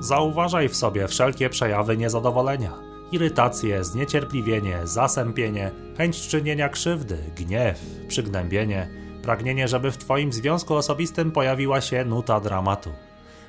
[0.00, 2.72] Zauważaj w sobie wszelkie przejawy niezadowolenia,
[3.12, 8.88] irytację, zniecierpliwienie, zasępienie, chęć czynienia krzywdy, gniew, przygnębienie,
[9.22, 12.90] pragnienie, żeby w Twoim związku osobistym pojawiła się nuta dramatu.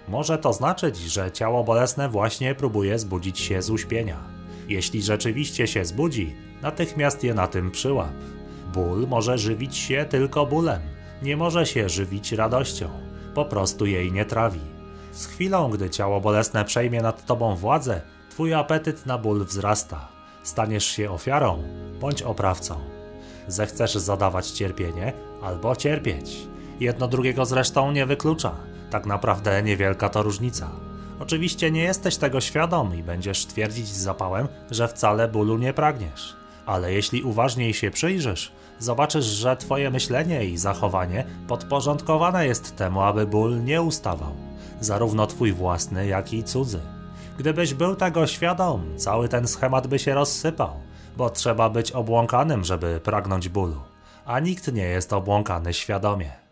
[0.08, 4.18] Może to znaczyć, że ciało bolesne właśnie próbuje zbudzić się z uśpienia.
[4.68, 8.14] Jeśli rzeczywiście się zbudzi, natychmiast je na tym przyłap.
[8.74, 10.82] Ból może żywić się tylko bólem,
[11.22, 12.90] nie może się żywić radością,
[13.34, 14.62] po prostu jej nie trawi.
[15.12, 18.02] Z chwilą, gdy ciało bolesne przejmie nad tobą władzę,
[18.38, 20.08] Twój apetyt na ból wzrasta.
[20.44, 21.64] Staniesz się ofiarą
[22.00, 22.76] bądź oprawcą.
[23.48, 26.48] Zechcesz zadawać cierpienie albo cierpieć.
[26.80, 28.56] Jedno drugiego zresztą nie wyklucza.
[28.90, 30.70] Tak naprawdę niewielka to różnica.
[31.20, 36.36] Oczywiście nie jesteś tego świadom i będziesz twierdzić z zapałem, że wcale bólu nie pragniesz.
[36.66, 43.28] Ale jeśli uważniej się przyjrzysz, zobaczysz, że Twoje myślenie i zachowanie podporządkowane jest temu, aby
[43.28, 44.32] ból nie ustawał.
[44.80, 46.80] Zarówno Twój własny, jak i cudzy.
[47.38, 50.74] Gdybyś był tego świadom, cały ten schemat by się rozsypał,
[51.18, 53.82] bo trzeba być obłąkanym, żeby pragnąć bólu,
[54.26, 56.47] a nikt nie jest obłąkany świadomie.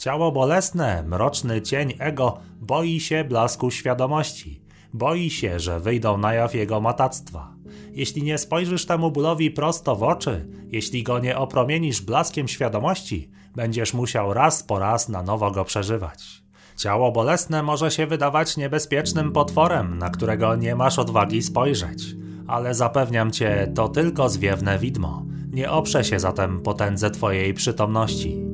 [0.00, 6.54] Ciało bolesne, mroczny cień ego boi się blasku świadomości, boi się, że wyjdą na jaw
[6.54, 7.54] jego matactwa.
[7.92, 13.94] Jeśli nie spojrzysz temu bólowi prosto w oczy, jeśli go nie opromienisz blaskiem świadomości, będziesz
[13.94, 16.42] musiał raz po raz na nowo go przeżywać.
[16.76, 22.02] Ciało bolesne może się wydawać niebezpiecznym potworem, na którego nie masz odwagi spojrzeć,
[22.46, 25.24] ale zapewniam cię, to tylko zwiewne widmo.
[25.50, 28.49] Nie oprze się zatem potędze twojej przytomności.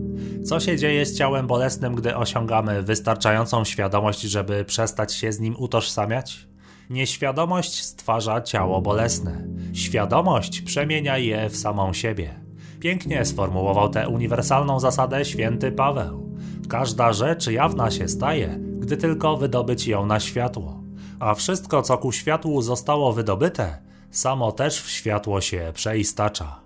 [0.47, 5.57] Co się dzieje z ciałem bolesnym, gdy osiągamy wystarczającą świadomość, żeby przestać się z nim
[5.59, 6.49] utożsamiać?
[6.91, 9.47] Nieświadomość stwarza ciało bolesne.
[9.73, 12.41] Świadomość przemienia je w samą siebie.
[12.81, 16.37] Pięknie sformułował tę uniwersalną zasadę święty Paweł.
[16.69, 20.81] Każda rzecz jawna się staje, gdy tylko wydobyć ją na światło.
[21.21, 23.79] A wszystko, co ku światłu zostało wydobyte,
[24.11, 26.61] samo też w światło się przeistacza.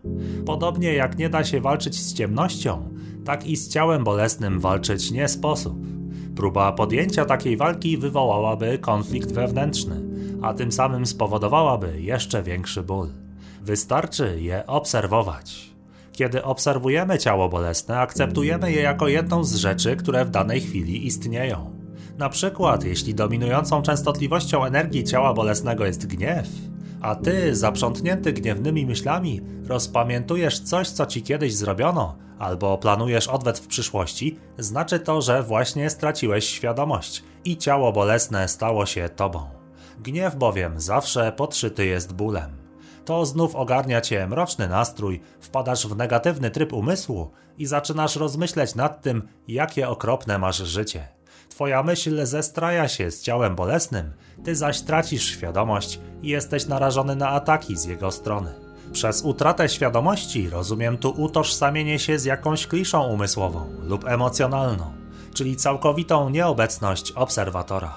[0.47, 2.89] Podobnie jak nie da się walczyć z ciemnością,
[3.25, 5.79] tak i z ciałem bolesnym walczyć nie sposób.
[6.37, 10.03] Próba podjęcia takiej walki wywołałaby konflikt wewnętrzny,
[10.43, 13.09] a tym samym spowodowałaby jeszcze większy ból.
[13.63, 15.71] Wystarczy je obserwować.
[16.13, 21.71] Kiedy obserwujemy ciało bolesne, akceptujemy je jako jedną z rzeczy, które w danej chwili istnieją.
[22.19, 26.49] Na przykład, jeśli dominującą częstotliwością energii ciała bolesnego jest gniew,
[27.01, 33.67] a ty, zaprzątnięty gniewnymi myślami, rozpamiętujesz coś, co ci kiedyś zrobiono, albo planujesz odwet w
[33.67, 39.47] przyszłości, znaczy to, że właśnie straciłeś świadomość i ciało bolesne stało się tobą.
[39.99, 42.51] Gniew bowiem zawsze podszyty jest bólem.
[43.05, 49.03] To znów ogarnia cię mroczny nastrój, wpadasz w negatywny tryb umysłu i zaczynasz rozmyśleć nad
[49.03, 51.09] tym, jakie okropne masz życie.
[51.61, 54.13] Twoja myśl zestraja się z ciałem bolesnym,
[54.45, 58.51] ty zaś tracisz świadomość i jesteś narażony na ataki z jego strony.
[58.93, 64.93] Przez utratę świadomości rozumiem tu utożsamienie się z jakąś kliszą umysłową lub emocjonalną,
[65.35, 67.95] czyli całkowitą nieobecność obserwatora.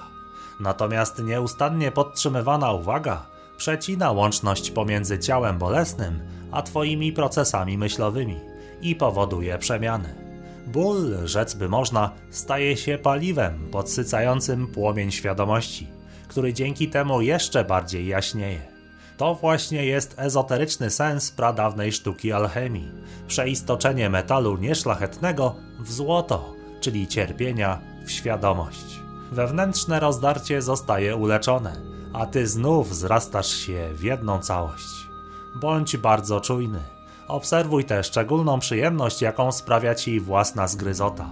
[0.60, 6.20] Natomiast nieustannie podtrzymywana uwaga przecina łączność pomiędzy ciałem bolesnym
[6.52, 8.40] a Twoimi procesami myślowymi
[8.82, 10.23] i powoduje przemiany.
[10.66, 15.88] Ból, rzec by można, staje się paliwem podsycającym płomień świadomości,
[16.28, 18.74] który dzięki temu jeszcze bardziej jaśnieje.
[19.16, 22.90] To właśnie jest ezoteryczny sens pradawnej sztuki alchemii
[23.26, 29.00] przeistoczenie metalu nieszlachetnego w złoto, czyli cierpienia w świadomość.
[29.32, 31.76] Wewnętrzne rozdarcie zostaje uleczone,
[32.12, 35.08] a ty znów wzrastasz się w jedną całość.
[35.60, 36.93] Bądź bardzo czujny.
[37.28, 41.30] Obserwuj tę szczególną przyjemność, jaką sprawia ci własna zgryzota.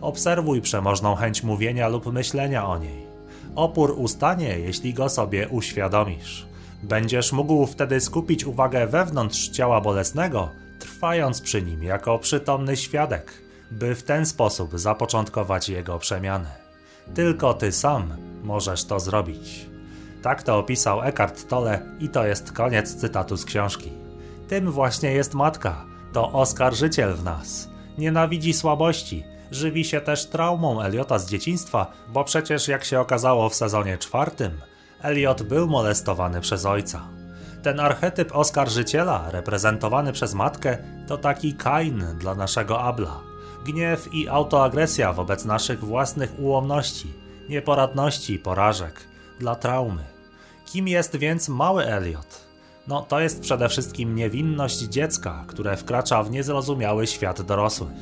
[0.00, 3.06] Obserwuj przemożną chęć mówienia lub myślenia o niej.
[3.54, 6.46] Opór ustanie, jeśli go sobie uświadomisz.
[6.82, 13.32] Będziesz mógł wtedy skupić uwagę wewnątrz ciała bolesnego, trwając przy nim jako przytomny świadek,
[13.70, 16.50] by w ten sposób zapoczątkować jego przemianę.
[17.14, 19.66] Tylko ty sam możesz to zrobić.
[20.22, 24.03] Tak to opisał Eckhart Tolle i to jest koniec cytatu z książki.
[24.54, 25.84] Tym właśnie jest matka.
[26.12, 27.68] To oskarżyciel w nas.
[27.98, 29.24] Nienawidzi słabości.
[29.50, 34.60] Żywi się też traumą Eliota z dzieciństwa, bo przecież jak się okazało w sezonie czwartym,
[35.02, 37.08] Eliot był molestowany przez ojca.
[37.62, 43.20] Ten archetyp oskarżyciela, reprezentowany przez matkę, to taki Kain dla naszego Abla.
[43.66, 47.12] Gniew i autoagresja wobec naszych własnych ułomności,
[47.48, 49.00] nieporadności, porażek,
[49.40, 50.04] dla traumy.
[50.66, 52.53] Kim jest więc mały Eliot?
[52.88, 57.92] No, to jest przede wszystkim niewinność dziecka, które wkracza w niezrozumiały świat dorosłych.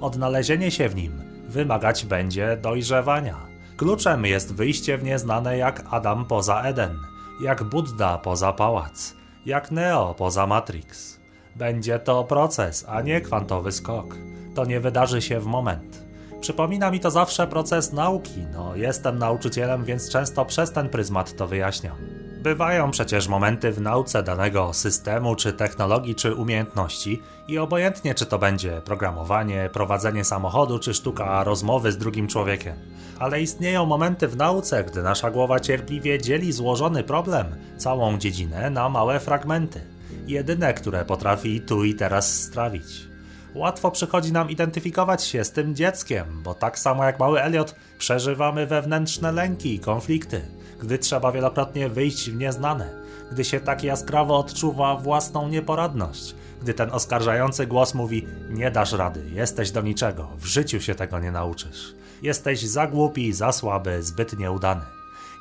[0.00, 3.36] Odnalezienie się w nim wymagać będzie dojrzewania.
[3.76, 6.98] Kluczem jest wyjście w nieznane jak Adam poza Eden,
[7.42, 9.14] jak Buddha poza pałac,
[9.46, 11.20] jak Neo poza Matrix.
[11.56, 14.16] Będzie to proces, a nie kwantowy skok.
[14.54, 16.06] To nie wydarzy się w moment.
[16.40, 18.44] Przypomina mi to zawsze proces nauki.
[18.52, 22.25] No, jestem nauczycielem, więc często przez ten pryzmat to wyjaśniam.
[22.46, 28.38] Bywają przecież momenty w nauce danego systemu, czy technologii, czy umiejętności, i obojętnie czy to
[28.38, 32.76] będzie programowanie, prowadzenie samochodu, czy sztuka rozmowy z drugim człowiekiem.
[33.18, 38.88] Ale istnieją momenty w nauce, gdy nasza głowa cierpliwie dzieli złożony problem, całą dziedzinę, na
[38.88, 39.80] małe fragmenty.
[40.26, 43.08] Jedyne, które potrafi tu i teraz strawić.
[43.54, 48.66] Łatwo przychodzi nam identyfikować się z tym dzieckiem, bo tak samo jak mały Elliot przeżywamy
[48.66, 50.40] wewnętrzne lęki i konflikty,
[50.80, 52.90] gdy trzeba wielokrotnie wyjść w nieznane,
[53.32, 59.30] gdy się tak jaskrawo odczuwa własną nieporadność, gdy ten oskarżający głos mówi: Nie dasz rady,
[59.30, 61.94] jesteś do niczego, w życiu się tego nie nauczysz.
[62.22, 64.84] Jesteś za głupi, za słaby, zbyt nieudany.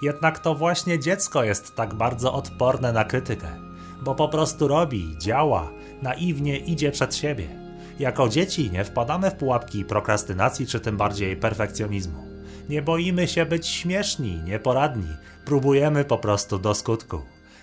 [0.02, 3.48] Jednak to właśnie dziecko jest tak bardzo odporne na krytykę,
[4.02, 5.69] bo po prostu robi, działa,
[6.02, 7.65] naiwnie idzie przed siebie
[8.00, 12.35] jako dzieci nie wpadamy w pułapki prokrastynacji czy tym bardziej perfekcjonizmu.
[12.70, 15.08] Nie boimy się być śmieszni, nieporadni,
[15.46, 17.22] próbujemy po prostu do skutku.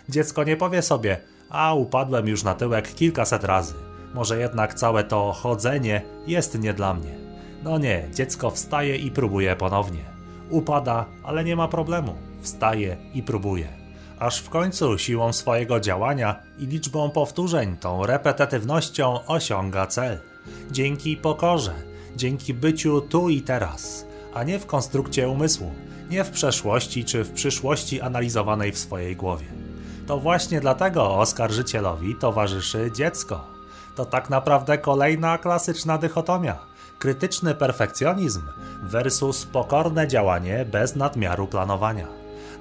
[0.09, 1.17] Dziecko nie powie sobie,
[1.51, 3.75] a upadłem już na tyłek kilkaset razy,
[4.15, 7.15] może jednak całe to chodzenie jest nie dla mnie.
[7.63, 10.05] No nie, dziecko wstaje i próbuje ponownie.
[10.51, 12.15] Upada, ale nie ma problemu.
[12.41, 13.69] Wstaje i próbuje.
[14.19, 20.19] Aż w końcu siłą swojego działania i liczbą powtórzeń tą repetatywnością osiąga cel.
[20.71, 21.75] Dzięki pokorze,
[22.17, 25.71] dzięki byciu tu i teraz, a nie w konstrukcie umysłu,
[26.11, 29.47] nie w przeszłości czy w przyszłości analizowanej w swojej głowie.
[30.07, 33.53] To właśnie dlatego oskarżycielowi towarzyszy dziecko.
[33.97, 36.59] to tak naprawdę kolejna klasyczna dychotomia.
[36.99, 38.43] Krytyczny perfekcjonizm
[38.83, 42.07] versus pokorne działanie bez nadmiaru planowania.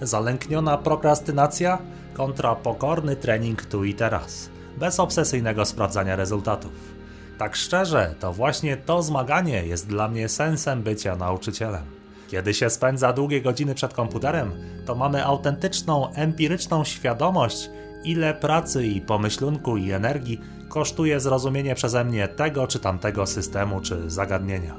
[0.01, 1.77] Zalękniona prokrastynacja
[2.13, 7.00] kontra pokorny trening tu i teraz, bez obsesyjnego sprawdzania rezultatów.
[7.41, 11.83] Tak szczerze, to właśnie to zmaganie jest dla mnie sensem bycia nauczycielem.
[12.27, 14.51] Kiedy się spędza długie godziny przed komputerem,
[14.85, 17.69] to mamy autentyczną, empiryczną świadomość,
[18.03, 20.39] ile pracy i pomyślunku i energii
[20.69, 24.75] kosztuje zrozumienie przeze mnie tego czy tamtego systemu czy zagadnienia.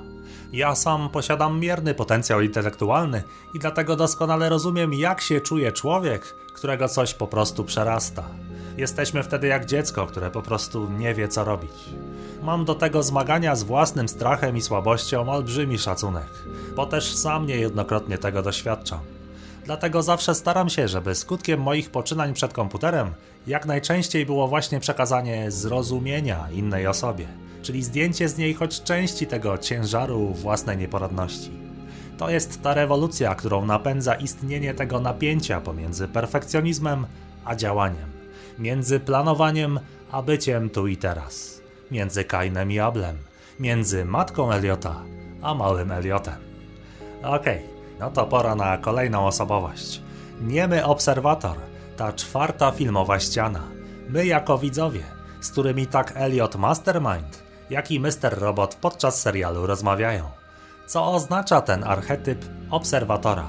[0.52, 3.22] Ja sam posiadam mierny potencjał intelektualny
[3.54, 8.24] i dlatego doskonale rozumiem, jak się czuje człowiek, którego coś po prostu przerasta.
[8.76, 11.72] Jesteśmy wtedy jak dziecko, które po prostu nie wie, co robić.
[12.42, 16.28] Mam do tego zmagania z własnym strachem i słabością olbrzymi szacunek,
[16.76, 19.00] bo też sam niejednokrotnie tego doświadczam.
[19.64, 23.10] Dlatego zawsze staram się, żeby skutkiem moich poczynań przed komputerem
[23.46, 27.26] jak najczęściej było właśnie przekazanie zrozumienia innej osobie,
[27.62, 31.50] czyli zdjęcie z niej choć części tego ciężaru własnej nieporadności.
[32.18, 37.06] To jest ta rewolucja, którą napędza istnienie tego napięcia pomiędzy perfekcjonizmem
[37.44, 38.12] a działaniem,
[38.58, 39.80] między planowaniem
[40.12, 41.61] a byciem tu i teraz,
[41.92, 43.18] między Kainem i Ablem,
[43.60, 45.02] między matką Eliota
[45.42, 46.40] a małym Eliotem.
[47.22, 47.68] Okej, okay,
[48.00, 50.02] no to pora na kolejną osobowość.
[50.40, 51.56] Niemy obserwator,
[51.96, 53.62] ta czwarta filmowa ściana.
[54.08, 55.02] My jako widzowie,
[55.40, 58.38] z którymi tak Elliot Mastermind, jak i Mr.
[58.38, 60.24] Robot podczas serialu rozmawiają.
[60.86, 63.46] Co oznacza ten archetyp obserwatora?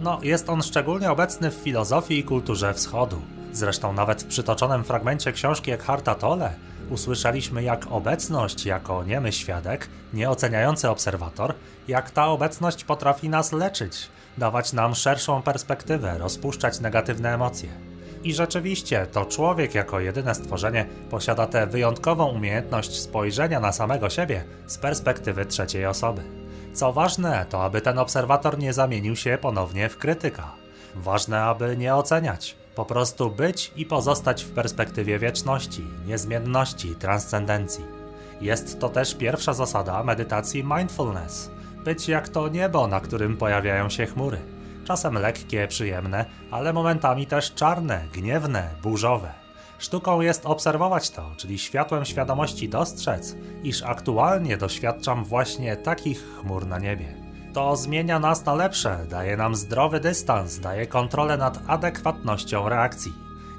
[0.00, 3.22] No, jest on szczególnie obecny w filozofii i kulturze wschodu.
[3.52, 6.54] Zresztą nawet w przytoczonym fragmencie książki Eckharta Tolle
[6.92, 11.54] usłyszeliśmy jak obecność jako niemy świadek, nieoceniający obserwator,
[11.88, 17.68] jak ta obecność potrafi nas leczyć, dawać nam szerszą perspektywę, rozpuszczać negatywne emocje.
[18.24, 24.44] I rzeczywiście, to człowiek jako jedyne stworzenie posiada tę wyjątkową umiejętność spojrzenia na samego siebie
[24.66, 26.22] z perspektywy trzeciej osoby.
[26.72, 30.52] Co ważne, to aby ten obserwator nie zamienił się ponownie w krytyka.
[30.94, 37.84] Ważne, aby nie oceniać, po prostu być i pozostać w perspektywie wieczności, niezmienności, transcendencji.
[38.40, 41.50] Jest to też pierwsza zasada medytacji mindfulness.
[41.84, 44.38] Być jak to niebo, na którym pojawiają się chmury.
[44.84, 49.32] Czasem lekkie, przyjemne, ale momentami też czarne, gniewne, burzowe.
[49.78, 56.78] Sztuką jest obserwować to, czyli światłem świadomości dostrzec, iż aktualnie doświadczam właśnie takich chmur na
[56.78, 57.21] niebie.
[57.52, 63.12] To zmienia nas na lepsze, daje nam zdrowy dystans, daje kontrolę nad adekwatnością reakcji.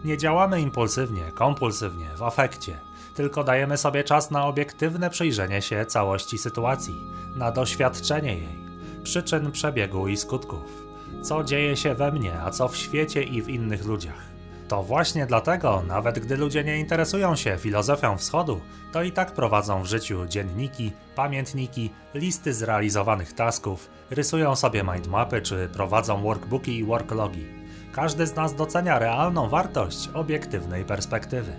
[0.06, 2.80] Nie działamy impulsywnie, kompulsywnie, w afekcie,
[3.16, 6.96] tylko dajemy sobie czas na obiektywne przyjrzenie się całości sytuacji,
[7.36, 8.58] na doświadczenie jej,
[9.04, 10.84] przyczyn przebiegu i skutków.
[11.22, 14.33] Co dzieje się we mnie, a co w świecie i w innych ludziach.
[14.68, 18.62] To właśnie dlatego, nawet gdy ludzie nie interesują się filozofią wschodu,
[18.92, 25.70] to i tak prowadzą w życiu dzienniki, pamiętniki, listy zrealizowanych tasków, rysują sobie mindmapy czy
[25.74, 27.46] prowadzą workbooki i worklogi.
[27.92, 31.52] Każdy z nas docenia realną wartość obiektywnej perspektywy.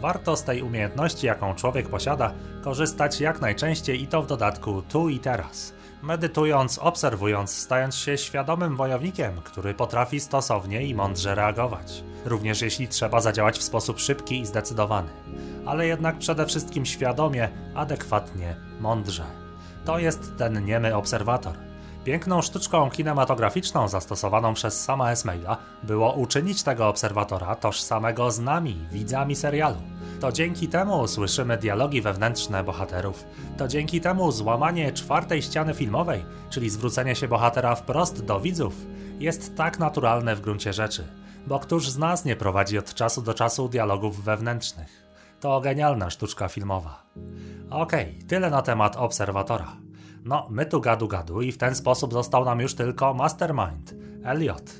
[0.00, 2.32] Warto z tej umiejętności, jaką człowiek posiada,
[2.62, 8.76] korzystać jak najczęściej i to w dodatku tu i teraz medytując, obserwując, stając się świadomym
[8.76, 12.04] wojownikiem, który potrafi stosownie i mądrze reagować.
[12.24, 15.08] Również jeśli trzeba zadziałać w sposób szybki i zdecydowany,
[15.66, 19.24] ale jednak przede wszystkim świadomie, adekwatnie, mądrze.
[19.84, 21.69] To jest ten niemy obserwator.
[22.04, 29.36] Piękną sztuczką kinematograficzną zastosowaną przez sama Esmaila było uczynić tego obserwatora tożsamego z nami, widzami
[29.36, 29.76] serialu.
[30.20, 33.24] To dzięki temu słyszymy dialogi wewnętrzne bohaterów.
[33.56, 38.74] To dzięki temu złamanie czwartej ściany filmowej, czyli zwrócenie się bohatera wprost do widzów,
[39.18, 41.04] jest tak naturalne w gruncie rzeczy.
[41.46, 45.10] Bo któż z nas nie prowadzi od czasu do czasu dialogów wewnętrznych?
[45.40, 47.02] To genialna sztuczka filmowa.
[47.70, 49.76] Okej, okay, tyle na temat obserwatora.
[50.24, 53.94] No, my tu gadu gadu i w ten sposób został nam już tylko Mastermind,
[54.24, 54.72] Elliot.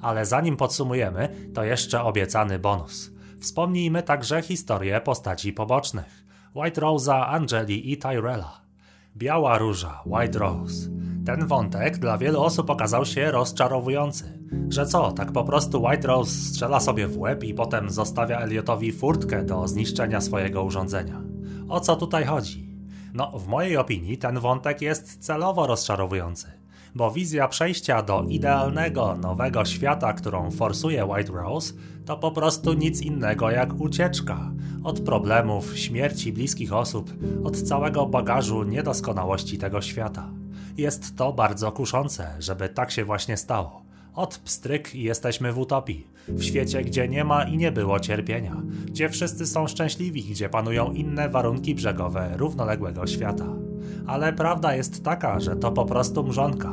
[0.00, 6.24] Ale zanim podsumujemy, to jeszcze obiecany bonus– Wspomnijmy także historię postaci pobocznych:
[6.54, 8.60] White Rose'a, Angeli i Tyrella.
[9.16, 10.90] Biała róża, White Rose.
[11.26, 14.38] Ten wątek dla wielu osób okazał się rozczarowujący.
[14.68, 18.92] Że co, tak po prostu White Rose strzela sobie w łeb i potem zostawia Eliotowi
[18.92, 21.22] furtkę do zniszczenia swojego urządzenia.
[21.68, 22.67] O co tutaj chodzi?
[23.18, 26.46] No, w mojej opinii ten wątek jest celowo rozczarowujący
[26.94, 33.00] bo wizja przejścia do idealnego, nowego świata, którą forsuje White Rose, to po prostu nic
[33.00, 34.50] innego jak ucieczka
[34.84, 37.12] od problemów, śmierci bliskich osób,
[37.44, 40.30] od całego bagażu niedoskonałości tego świata.
[40.76, 43.87] Jest to bardzo kuszące, żeby tak się właśnie stało.
[44.18, 46.06] Od pstryk jesteśmy w utopii.
[46.28, 48.62] W świecie, gdzie nie ma i nie było cierpienia.
[48.86, 53.46] Gdzie wszyscy są szczęśliwi, gdzie panują inne warunki brzegowe równoległego świata.
[54.06, 56.72] Ale prawda jest taka, że to po prostu mrzonka.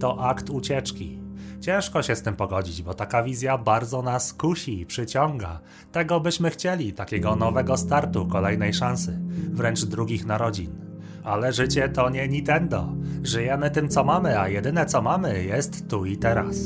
[0.00, 1.18] To akt ucieczki.
[1.60, 5.60] Ciężko się z tym pogodzić, bo taka wizja bardzo nas kusi i przyciąga.
[5.92, 9.18] Tego byśmy chcieli, takiego nowego startu, kolejnej szansy,
[9.52, 10.83] wręcz drugich narodzin.
[11.24, 12.92] Ale życie to nie Nintendo.
[13.22, 16.56] Żyjemy tym, co mamy, a jedyne co mamy jest tu i teraz.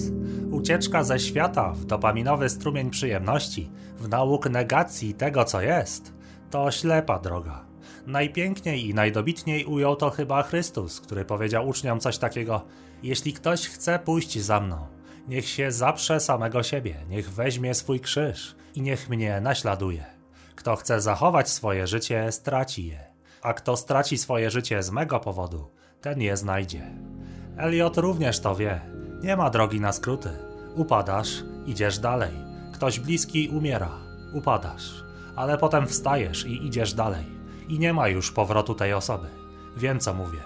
[0.51, 6.13] Ucieczka ze świata w dopaminowy strumień przyjemności, w nauk negacji tego, co jest,
[6.51, 7.65] to ślepa droga.
[8.07, 12.65] Najpiękniej i najdobitniej ujął to chyba Chrystus, który powiedział uczniom coś takiego:
[13.03, 14.87] Jeśli ktoś chce pójść za mną,
[15.29, 20.05] niech się zaprze samego siebie, niech weźmie swój krzyż i niech mnie naśladuje.
[20.55, 23.08] Kto chce zachować swoje życie, straci je,
[23.43, 25.71] a kto straci swoje życie z mego powodu,
[26.01, 26.91] ten je znajdzie.
[27.57, 28.81] Eliot również to wie.
[29.23, 30.31] Nie ma drogi na skróty.
[30.75, 31.29] Upadasz,
[31.67, 32.33] idziesz dalej.
[32.75, 33.91] Ktoś bliski umiera,
[34.35, 35.05] upadasz,
[35.37, 37.25] ale potem wstajesz i idziesz dalej.
[37.69, 39.27] I nie ma już powrotu tej osoby.
[39.77, 40.41] Wiem co mówię.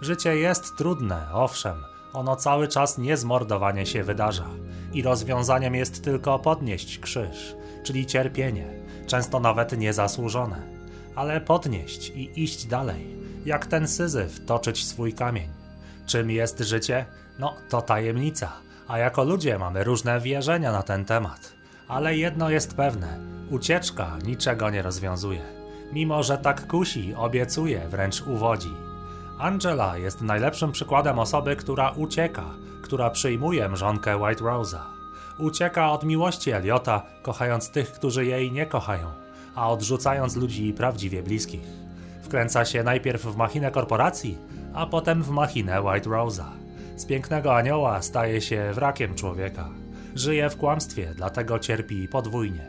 [0.00, 4.46] Życie jest trudne, owszem, ono cały czas niezmordowanie się wydarza.
[4.92, 8.66] I rozwiązaniem jest tylko podnieść krzyż, czyli cierpienie,
[9.06, 10.75] często nawet niezasłużone.
[11.16, 15.48] Ale podnieść i iść dalej, jak ten syzyf toczyć swój kamień.
[16.06, 17.06] Czym jest życie?
[17.38, 18.52] No, to tajemnica,
[18.88, 21.52] a jako ludzie mamy różne wierzenia na ten temat.
[21.88, 23.18] Ale jedno jest pewne:
[23.50, 25.42] ucieczka niczego nie rozwiązuje.
[25.92, 28.72] Mimo, że tak kusi, obiecuje, wręcz uwodzi.
[29.38, 32.44] Angela jest najlepszym przykładem osoby, która ucieka,
[32.82, 34.80] która przyjmuje mrzonkę White Rose'a.
[35.38, 39.25] Ucieka od miłości Eliota, kochając tych, którzy jej nie kochają,
[39.56, 41.66] a odrzucając ludzi prawdziwie bliskich.
[42.22, 44.38] Wkręca się najpierw w machinę korporacji,
[44.74, 46.44] a potem w machinę White Rose'a.
[46.96, 49.68] Z pięknego anioła staje się wrakiem człowieka.
[50.14, 52.66] Żyje w kłamstwie, dlatego cierpi podwójnie.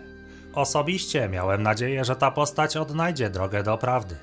[0.53, 4.15] Osobiście miałem nadzieję, że ta postać odnajdzie drogę do prawdy,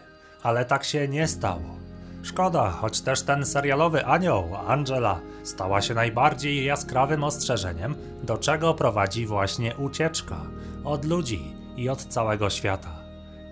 [0.43, 1.85] ale tak się nie stało.
[2.23, 9.27] Szkoda, choć też ten serialowy anioł, Angela, stała się najbardziej jaskrawym ostrzeżeniem, do czego prowadzi
[9.27, 10.37] właśnie ucieczka
[10.85, 13.01] od ludzi i od całego świata.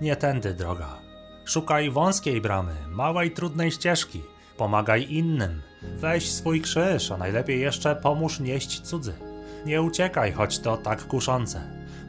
[0.00, 0.88] Nie tędy droga.
[1.44, 4.22] Szukaj wąskiej bramy, małej trudnej ścieżki,
[4.56, 9.14] pomagaj innym, weź swój krzyż, a najlepiej jeszcze pomóż nieść cudzy.
[9.66, 11.60] Nie uciekaj, choć to tak kuszące.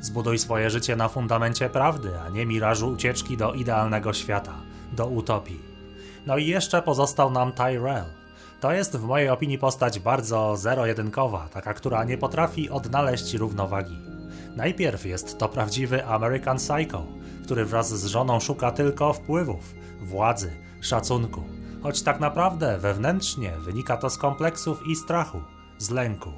[0.02, 4.54] Zbuduj swoje życie na fundamencie prawdy, a nie mirażu ucieczki do idealnego świata,
[4.92, 5.60] do utopii.
[6.26, 8.06] No i jeszcze pozostał nam Tyrell.
[8.60, 14.13] To jest w mojej opinii postać bardzo zero-jedynkowa, taka, która nie potrafi odnaleźć równowagi.
[14.56, 17.06] Najpierw jest to prawdziwy American Psycho,
[17.44, 20.52] który wraz z żoną szuka tylko wpływów, władzy,
[20.82, 21.44] szacunku,
[21.84, 25.42] choć tak naprawdę wewnętrznie wynika to z kompleksów i strachu,
[25.78, 26.32] z lęku.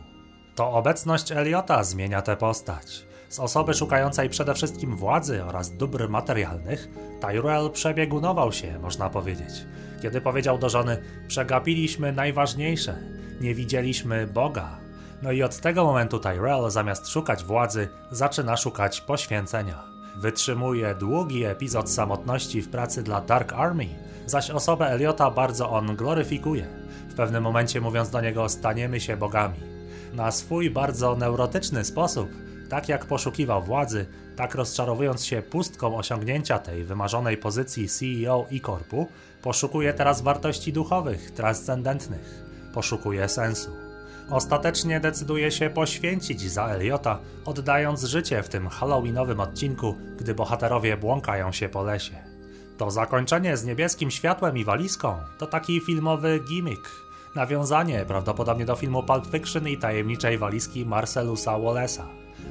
[0.56, 3.06] To obecność Eliota zmienia tę postać.
[3.30, 6.90] Z osoby szukającej przede wszystkim władzy oraz dóbr materialnych,
[7.22, 9.66] Tyrell przebiegunował się, można powiedzieć,
[10.02, 12.98] kiedy powiedział do żony: Przegapiliśmy najważniejsze,
[13.42, 14.85] nie widzieliśmy Boga.
[15.26, 19.84] No i od tego momentu Tyrell, zamiast szukać władzy, zaczyna szukać poświęcenia.
[20.16, 23.88] Wytrzymuje długi epizod samotności w pracy dla Dark Army,
[24.26, 26.68] zaś osobę Eliota bardzo on gloryfikuje,
[27.10, 29.60] w pewnym momencie mówiąc do niego: Staniemy się bogami.
[30.14, 32.30] Na swój bardzo neurotyczny sposób
[32.70, 34.06] tak jak poszukiwał władzy,
[34.36, 39.08] tak rozczarowując się pustką osiągnięcia tej wymarzonej pozycji CEO i korpu,
[39.42, 42.46] poszukuje teraz wartości duchowych, transcendentnych.
[42.74, 43.85] Poszukuje sensu.
[44.30, 51.52] Ostatecznie decyduje się poświęcić za Eliota, oddając życie w tym halloweenowym odcinku, gdy bohaterowie błąkają
[51.52, 52.16] się po lesie.
[52.78, 56.92] To zakończenie z niebieskim światłem i walizką to taki filmowy gimmick,
[57.36, 62.04] nawiązanie prawdopodobnie do filmu Pulp Fiction i tajemniczej walizki Marcelusa Wallace'a.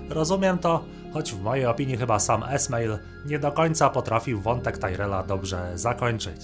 [0.08, 5.22] Rozumiem to, choć w mojej opinii chyba sam Esmail nie do końca potrafił wątek Tyrella
[5.22, 6.40] dobrze zakończyć.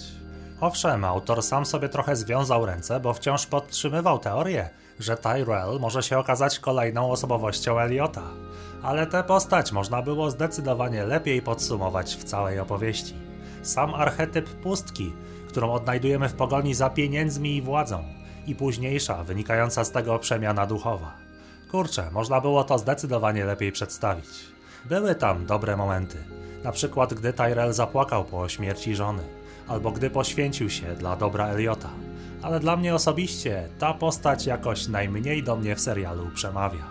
[0.61, 4.69] Owszem, autor sam sobie trochę związał ręce, bo wciąż podtrzymywał teorię,
[4.99, 8.23] że Tyrell może się okazać kolejną osobowością Eliota.
[8.83, 13.15] Ale tę postać można było zdecydowanie lepiej podsumować w całej opowieści.
[13.61, 15.13] Sam archetyp pustki,
[15.47, 18.03] którą odnajdujemy w pogoni za pieniędzmi i władzą,
[18.47, 21.13] i późniejsza, wynikająca z tego przemiana duchowa.
[21.71, 24.29] Kurczę, można było to zdecydowanie lepiej przedstawić.
[24.85, 26.17] Były tam dobre momenty.
[26.63, 29.23] Na przykład gdy Tyrell zapłakał po śmierci żony,
[29.67, 31.89] albo gdy poświęcił się dla dobra Eliota.
[32.41, 36.85] Ale dla mnie osobiście ta postać jakoś najmniej do mnie w serialu przemawia.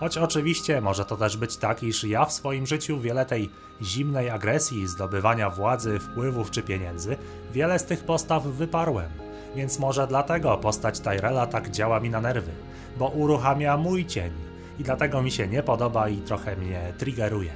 [0.00, 3.50] Choć oczywiście może to też być tak, iż ja w swoim życiu wiele tej
[3.82, 7.16] zimnej agresji, zdobywania władzy, wpływów czy pieniędzy,
[7.52, 9.10] wiele z tych postaw wyparłem.
[9.56, 12.52] Więc może dlatego postać Tyrella tak działa mi na nerwy
[12.96, 14.32] bo uruchamia mój cień
[14.78, 17.52] i dlatego mi się nie podoba i trochę mnie triggeruje.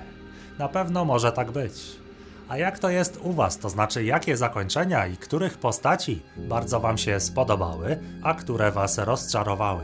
[0.59, 2.04] Na pewno może tak być.
[2.49, 3.59] A jak to jest u Was?
[3.59, 9.83] To znaczy, jakie zakończenia i których postaci bardzo Wam się spodobały, a które Was rozczarowały?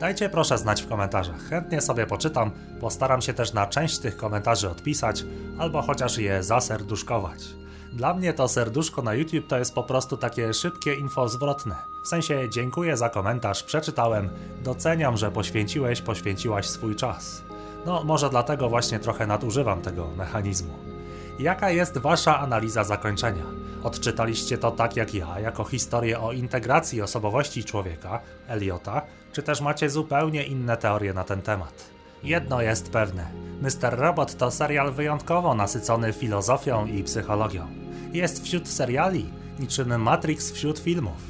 [0.00, 1.48] Dajcie proszę znać w komentarzach.
[1.50, 2.50] Chętnie sobie poczytam,
[2.80, 5.24] postaram się też na część tych komentarzy odpisać,
[5.58, 7.44] albo chociaż je zaserduszkować.
[7.92, 11.74] Dla mnie to serduszko na YouTube to jest po prostu takie szybkie info zwrotne.
[12.04, 14.30] W sensie dziękuję za komentarz, przeczytałem,
[14.64, 17.42] doceniam, że poświęciłeś, poświęciłaś swój czas.
[17.86, 20.97] No, może dlatego właśnie trochę nadużywam tego mechanizmu.
[21.38, 23.44] Jaka jest wasza analiza zakończenia?
[23.82, 29.90] Odczytaliście to tak jak ja, jako historię o integracji osobowości człowieka, Eliota, czy też macie
[29.90, 31.90] zupełnie inne teorie na ten temat?
[32.22, 33.26] Jedno jest pewne:
[33.60, 33.98] Mr.
[33.98, 37.66] Robot to serial wyjątkowo nasycony filozofią i psychologią.
[38.12, 41.22] Jest wśród seriali, niczym Matrix wśród filmów.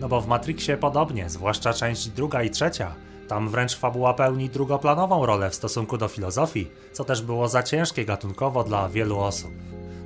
[0.00, 2.94] No bo w Matrixie podobnie, zwłaszcza część druga i trzecia,
[3.28, 8.04] tam wręcz fabuła pełni drugoplanową rolę w stosunku do filozofii, co też było za ciężkie
[8.04, 9.50] gatunkowo dla wielu osób.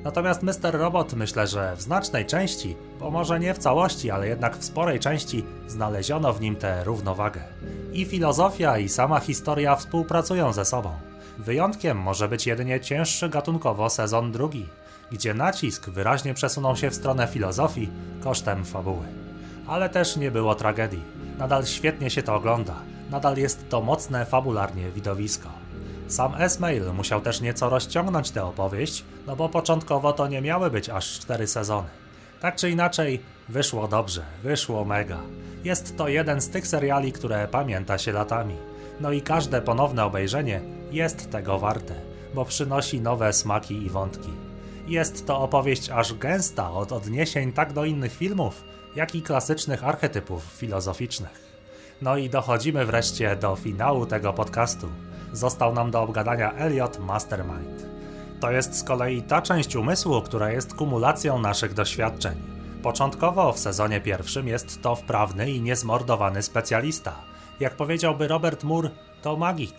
[0.04, 0.72] Natomiast Mr.
[0.72, 5.00] Robot myślę, że w znacznej części, bo może nie w całości, ale jednak w sporej
[5.00, 7.40] części, znaleziono w nim tę równowagę.
[7.92, 10.92] I filozofia, i sama historia współpracują ze sobą.
[11.38, 14.66] Wyjątkiem może być jedynie cięższy gatunkowo sezon drugi,
[15.12, 17.90] gdzie nacisk wyraźnie przesunął się w stronę filozofii
[18.20, 19.06] kosztem fabuły.
[19.66, 21.02] Ale też nie było tragedii.
[21.38, 22.74] Nadal świetnie się to ogląda,
[23.10, 25.48] nadal jest to mocne fabularnie widowisko.
[26.08, 30.88] Sam Esmail musiał też nieco rozciągnąć tę opowieść, no bo początkowo to nie miały być
[30.88, 31.88] aż cztery sezony.
[32.40, 35.18] Tak czy inaczej, wyszło dobrze, wyszło mega.
[35.64, 38.56] Jest to jeden z tych seriali, które pamięta się latami.
[39.00, 41.94] No i każde ponowne obejrzenie jest tego warte,
[42.34, 44.30] bo przynosi nowe smaki i wątki.
[44.86, 48.64] Jest to opowieść aż gęsta od odniesień tak do innych filmów,
[48.96, 51.49] jak i klasycznych archetypów filozoficznych.
[52.02, 54.88] No i dochodzimy wreszcie do finału tego podcastu.
[55.32, 57.86] Został nam do obgadania Elliot Mastermind.
[58.40, 62.34] To jest z kolei ta część umysłu, która jest kumulacją naszych doświadczeń.
[62.82, 67.14] Początkowo w sezonie pierwszym jest to wprawny i niezmordowany specjalista.
[67.60, 68.90] Jak powiedziałby Robert Moore,
[69.22, 69.74] to magik.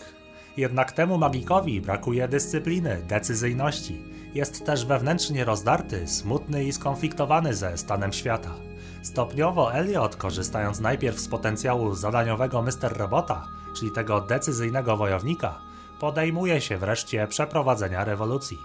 [0.57, 4.01] Jednak temu magikowi brakuje dyscypliny, decyzyjności.
[4.33, 8.70] Jest też wewnętrznie rozdarty, smutny i skonfliktowany ze stanem świata.
[9.01, 12.97] Stopniowo Elliot, korzystając najpierw z potencjału zadaniowego Mr.
[12.97, 15.59] Robota, czyli tego decyzyjnego wojownika,
[15.99, 18.59] podejmuje się wreszcie przeprowadzenia rewolucji.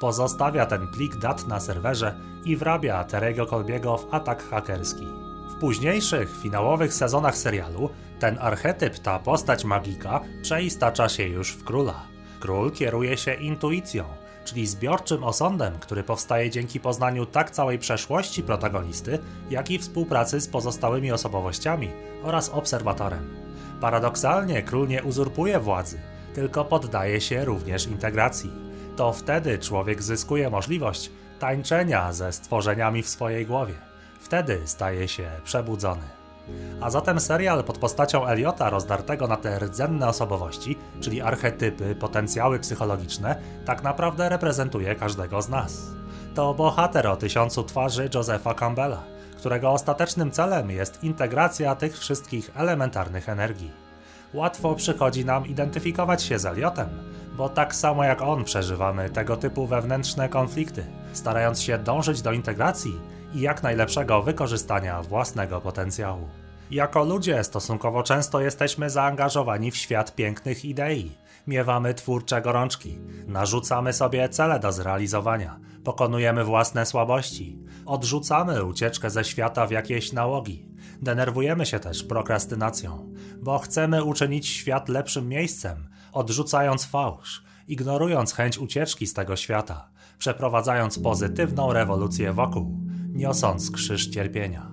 [0.00, 2.14] Pozostawia ten plik dat na serwerze
[2.44, 5.06] i wrabia Terego Kolbiego w atak hakerski.
[5.50, 12.02] W późniejszych, finałowych sezonach serialu ten archetyp, ta postać magika przeistacza się już w króla.
[12.40, 14.04] Król kieruje się intuicją,
[14.44, 19.18] czyli zbiorczym osądem, który powstaje dzięki poznaniu tak całej przeszłości protagonisty,
[19.50, 21.90] jak i współpracy z pozostałymi osobowościami
[22.22, 23.34] oraz obserwatorem.
[23.80, 26.00] Paradoksalnie król nie uzurpuje władzy,
[26.34, 28.50] tylko poddaje się również integracji.
[28.96, 33.74] To wtedy człowiek zyskuje możliwość tańczenia ze stworzeniami w swojej głowie.
[34.20, 36.21] Wtedy staje się przebudzony.
[36.80, 43.36] A zatem serial pod postacią Eliota rozdartego na te rdzenne osobowości, czyli archetypy, potencjały psychologiczne,
[43.64, 45.82] tak naprawdę reprezentuje każdego z nas.
[46.34, 49.02] To bohater o tysiącu twarzy Josepha Campbella,
[49.36, 53.70] którego ostatecznym celem jest integracja tych wszystkich elementarnych energii.
[54.34, 56.88] Łatwo przychodzi nam identyfikować się z Eliotem,
[57.36, 63.00] bo tak samo jak on przeżywamy tego typu wewnętrzne konflikty, starając się dążyć do integracji
[63.34, 66.28] i jak najlepszego wykorzystania własnego potencjału.
[66.70, 71.10] Jako ludzie stosunkowo często jesteśmy zaangażowani w świat pięknych idei.
[71.46, 79.66] Miewamy twórcze gorączki, narzucamy sobie cele do zrealizowania, pokonujemy własne słabości, odrzucamy ucieczkę ze świata
[79.66, 80.68] w jakieś nałogi.
[81.02, 83.12] Denerwujemy się też prokrastynacją,
[83.42, 90.98] bo chcemy uczynić świat lepszym miejscem, odrzucając fałsz, ignorując chęć ucieczki z tego świata, przeprowadzając
[90.98, 92.81] pozytywną rewolucję wokół,
[93.12, 94.72] niosąc krzyż cierpienia.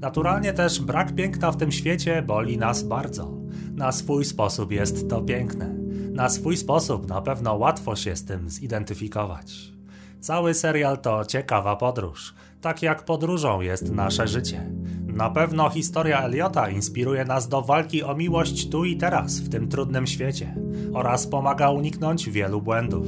[0.00, 3.34] Naturalnie też brak piękna w tym świecie boli nas bardzo.
[3.74, 5.74] Na swój sposób jest to piękne.
[6.12, 9.72] Na swój sposób na pewno łatwo się z tym zidentyfikować.
[10.20, 14.70] Cały serial to ciekawa podróż, tak jak podróżą jest nasze życie.
[15.06, 19.68] Na pewno historia Eliota inspiruje nas do walki o miłość tu i teraz, w tym
[19.68, 20.56] trudnym świecie,
[20.92, 23.06] oraz pomaga uniknąć wielu błędów.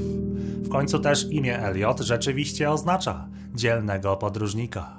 [0.63, 3.29] W końcu też imię Eliot rzeczywiście oznacza
[3.59, 4.97] dzielnego podróżnika.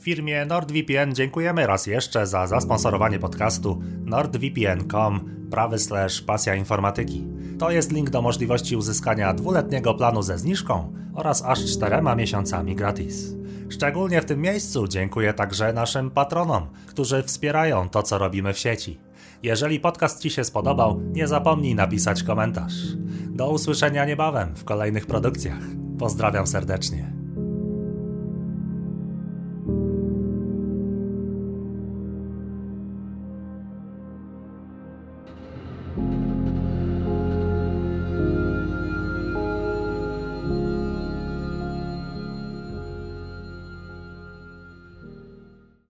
[0.00, 5.20] Firmie NordVPN dziękujemy raz jeszcze za zasponsorowanie podcastu nordvpn.com
[5.50, 7.26] prawy slash pasja informatyki.
[7.58, 13.34] To jest link do możliwości uzyskania dwuletniego planu ze zniżką oraz aż czterema miesiącami gratis.
[13.68, 19.00] Szczególnie w tym miejscu dziękuję także naszym patronom, którzy wspierają to, co robimy w sieci.
[19.42, 22.74] Jeżeli podcast Ci się spodobał, nie zapomnij napisać komentarz.
[23.30, 25.83] Do usłyszenia niebawem w kolejnych produkcjach.
[26.04, 27.23] Pozdrawiam serdecznie.